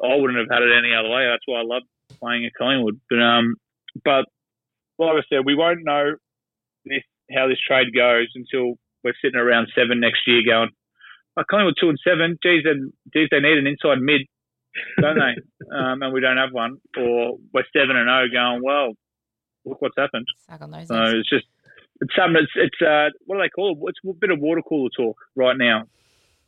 [0.00, 1.26] I wouldn't have had it any other way.
[1.28, 1.82] That's why I love
[2.20, 3.00] playing at Collingwood.
[3.08, 3.56] But um,
[4.04, 4.24] but
[4.98, 6.16] like I said, we won't know
[6.84, 7.02] this
[7.34, 10.70] how this trade goes until we're sitting around seven next year, going,
[11.36, 12.38] oh, Collingwood two and seven.
[12.42, 12.74] Geez, they,
[13.12, 14.22] geez, they need an inside mid,
[15.00, 15.34] don't they?
[15.76, 16.78] um, and we don't have one.
[16.96, 18.92] Or we're seven and zero, going, well,
[19.64, 20.26] look what's happened.
[20.48, 20.88] Suck on those.
[20.88, 21.46] So it's just
[22.00, 22.42] it's something.
[22.42, 23.90] It's, it's uh, what do they call it?
[23.90, 25.84] It's a bit of water cooler talk right now.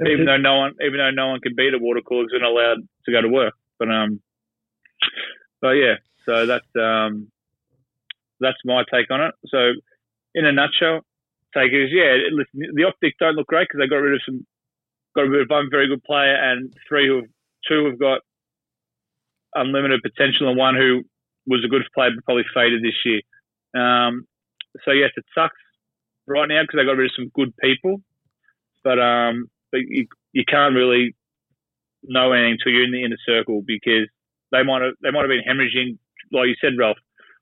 [0.01, 2.47] Even though no one, even though no one can beat a water cooler because they're
[2.47, 3.55] not allowed to go to work.
[3.81, 4.21] But um,
[5.61, 5.95] but yeah.
[6.25, 7.29] So that's um,
[8.41, 9.35] that's my take on it.
[9.47, 9.73] So
[10.35, 11.01] in a nutshell,
[11.55, 12.17] take it as yeah.
[12.31, 14.47] Listen, the optics don't look great because they got rid of some,
[15.17, 17.23] got rid of one very good player and three who
[17.67, 18.21] two have got
[19.55, 21.03] unlimited potential and one who
[21.47, 23.21] was a good player but probably faded this year.
[23.75, 24.27] Um,
[24.85, 25.57] so yes, it sucks
[26.27, 28.03] right now because they got rid of some good people,
[28.85, 31.15] but um, but you you can't really
[32.05, 34.09] know anything until you're in the inner circle because
[34.53, 35.99] they might have they might have been hemorrhaging,
[36.33, 36.99] like you said, Ralph,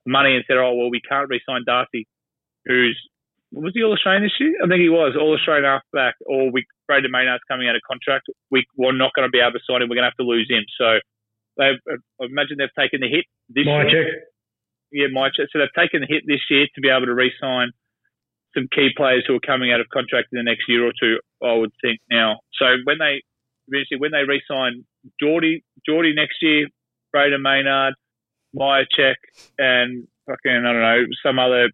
[0.07, 2.07] money and said, oh well, we can't re-sign Darcy,
[2.67, 2.99] who's
[3.53, 4.55] was he All Australian this year?
[4.63, 6.15] I think he was All Australian halfback.
[6.27, 8.27] Or we Brayden Maynard's coming out of contract.
[8.51, 9.89] We we're not going to be able to sign him.
[9.89, 10.65] We're going to have to lose him.
[10.77, 10.99] So
[11.57, 14.13] they uh, I imagine they've taken the hit this My year check.
[14.93, 17.71] yeah, my ch- so they've taken the hit this year to be able to re-sign
[18.55, 21.19] some key players who are coming out of contract in the next year or two.
[21.43, 22.41] I would think now.
[22.59, 23.23] So when they
[23.69, 24.85] eventually when they re-sign
[25.23, 26.67] Geordie, Geordie next year,
[27.17, 27.95] Brayden Maynard,
[28.55, 29.17] Mihocek,
[29.59, 31.71] and fucking I don't know some other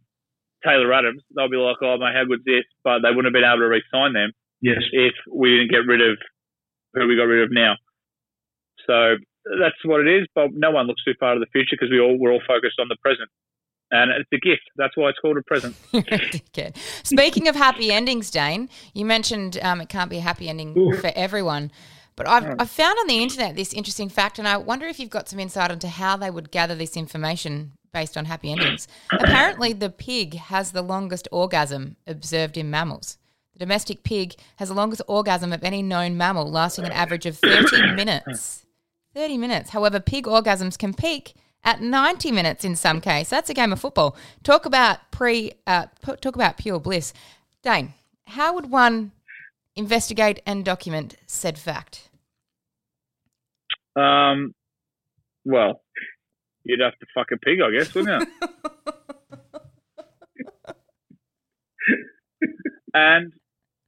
[0.65, 2.63] Taylor Adams, they'll be like, oh mate, how good's this?
[2.85, 4.31] But they wouldn't have been able to re-sign them
[4.61, 4.79] Yes.
[4.93, 6.19] if we didn't get rid of
[6.95, 7.75] who we got rid of now.
[8.87, 9.17] So
[9.59, 10.29] that's what it is.
[10.35, 12.79] But no one looks too far to the future because we all we're all focused
[12.79, 13.29] on the present,
[13.91, 14.63] and it's a gift.
[14.77, 15.75] That's why it's called a present.
[17.03, 21.11] Speaking of happy endings, Dane, you mentioned um, it can't be a happy ending for
[21.17, 21.71] everyone.
[22.17, 25.11] But I've, I've found on the internet this interesting fact, and I wonder if you've
[25.11, 28.89] got some insight into how they would gather this information based on happy endings.
[29.11, 33.19] Apparently, the pig has the longest orgasm observed in mammals.
[33.55, 37.39] The domestic pig has the longest orgasm of any known mammal, lasting an average of
[37.39, 38.65] 30 minutes.
[39.15, 39.71] 30 minutes.
[39.71, 41.35] However, pig orgasms can peak
[41.65, 43.29] at 90 minutes in some case.
[43.29, 44.17] That's a game of football.
[44.43, 47.13] Talk about pre uh, talk about pure bliss.
[47.63, 47.93] Dane,
[48.27, 49.13] how would one
[49.77, 52.09] investigate and document said fact?
[53.97, 54.55] Um,
[55.45, 55.83] well,
[56.65, 58.49] you'd have to fuck a pig, I guess, wouldn't you?
[62.95, 63.33] and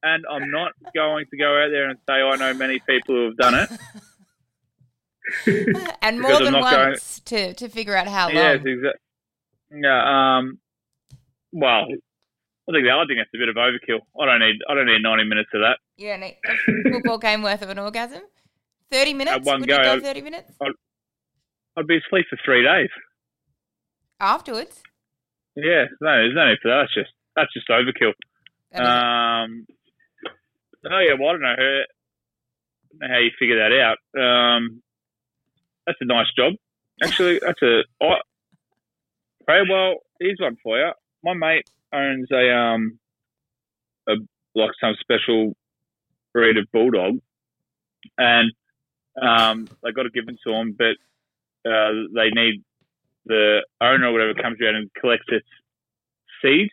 [0.02, 3.24] and I'm not going to go out there and say I know many people who
[3.26, 3.70] have done it.
[6.02, 8.34] and more than not going- once to, to figure out how long.
[8.34, 9.00] Yes, exactly.
[9.82, 10.36] Yeah.
[10.38, 10.58] Um.
[11.52, 11.86] Well,
[12.68, 14.00] I think I think that's a bit of overkill.
[14.20, 15.78] I don't need I don't need 90 minutes of that.
[15.96, 18.22] You don't need a football game worth of an orgasm.
[18.90, 19.36] 30 minutes?
[19.36, 20.52] At one Would go, you go 30 minutes?
[21.76, 22.88] I'd be asleep for three days.
[24.20, 24.82] Afterwards?
[25.56, 26.82] Yeah, no, there's no need for that.
[26.82, 28.12] That's just that's just overkill.
[28.72, 29.66] That is- Um,
[30.90, 33.98] oh yeah, well I don't know, her, I don't know how you figure that out.
[34.18, 34.82] Um,
[35.86, 36.54] that's a nice job,
[37.02, 37.40] actually.
[37.40, 38.14] That's a I,
[39.48, 40.92] hey, well, here's one for you.
[41.22, 42.98] My mate owns a um
[44.08, 44.14] a
[44.54, 45.54] like some special
[46.32, 47.18] breed of bulldog,
[48.18, 48.52] and
[49.20, 50.96] um, they got it given to him, but
[51.70, 52.62] uh, they need
[53.26, 55.46] the owner or whatever comes around and collects its
[56.42, 56.68] seed.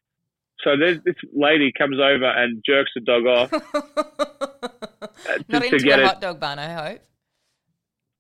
[0.64, 1.00] So this
[1.34, 3.54] lady comes over and jerks the dog off.
[3.74, 7.02] uh, Not to into get a it, hot dog bun, I hope.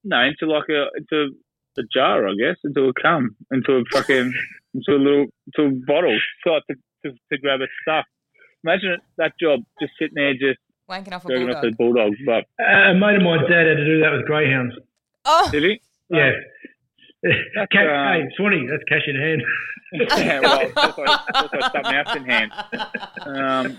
[0.03, 1.35] no, into like a into
[1.77, 4.33] a jar, I guess, into a cum, into a fucking
[4.73, 6.63] into a little into a bottle, so like
[7.03, 8.05] to, to to grab its stuff.
[8.63, 11.71] Imagine that job, just sitting there, just Wanking off a jerking off bulldog.
[11.71, 12.13] the bulldog.
[12.25, 14.75] But Uh, a mate of mine's dad had to do that with greyhounds.
[15.25, 15.81] Oh, did he?
[16.09, 16.31] Yeah.
[17.71, 19.41] Ca- uh, hey, Swanee, that's cash in hand.
[19.93, 22.51] yeah, well, that's like, that's like something else in hand.
[23.27, 23.77] Um,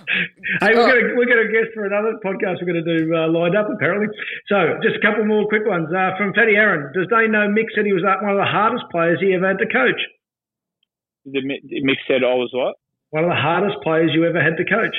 [0.60, 3.66] Hey, we're gonna we're gonna guest for another podcast we're gonna do uh, lined up
[3.74, 4.06] apparently.
[4.48, 6.92] So just a couple more quick ones uh, from Fatty Aaron.
[6.94, 9.48] Does Dane know Mick said he was like one of the hardest players he ever
[9.48, 10.00] had to coach?
[11.24, 12.76] the mi- Mick said I was what?
[13.12, 14.96] One of the hardest players you ever had to coach?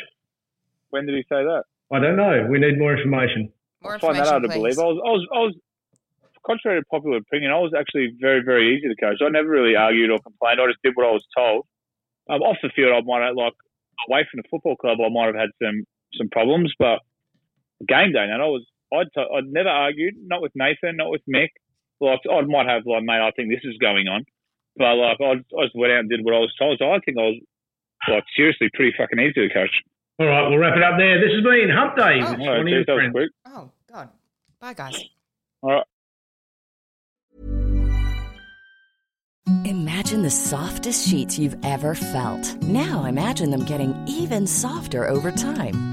[0.92, 1.64] When did he say that?
[1.92, 2.46] I don't know.
[2.48, 3.52] We need more information.
[3.82, 4.78] more I find that hard to believe.
[4.78, 5.54] I was, I was, I was,
[6.46, 9.18] contrary to popular opinion, I was actually very, very easy to coach.
[9.26, 10.62] I never really argued or complained.
[10.62, 11.66] I just did what I was told.
[12.30, 13.58] Um, off the field, I might have, like,
[14.08, 15.82] away from the football club, I might have had some,
[16.14, 17.00] some problems, but
[17.88, 18.62] game day, and I was,
[18.94, 21.50] I'd, t- I'd never argued, not with Nathan, not with Mick.
[22.00, 24.22] Like, I might have, like, mate, I think this is going on.
[24.78, 26.78] But, like, I, I just went out and did what I was told.
[26.78, 27.42] So I think I was,
[28.10, 29.72] like, seriously pretty fucking easy to coach.
[30.20, 31.20] All right, we'll wrap it up there.
[31.20, 32.32] This has been Hump Day Oh.
[32.32, 33.12] with All right, geez, that friends.
[33.14, 33.30] quick.
[33.48, 34.10] Oh, God.
[34.62, 35.04] Bye, guys.
[35.62, 35.84] All right.
[39.66, 42.62] Imagine the softest sheets you've ever felt.
[42.64, 45.93] Now imagine them getting even softer over time.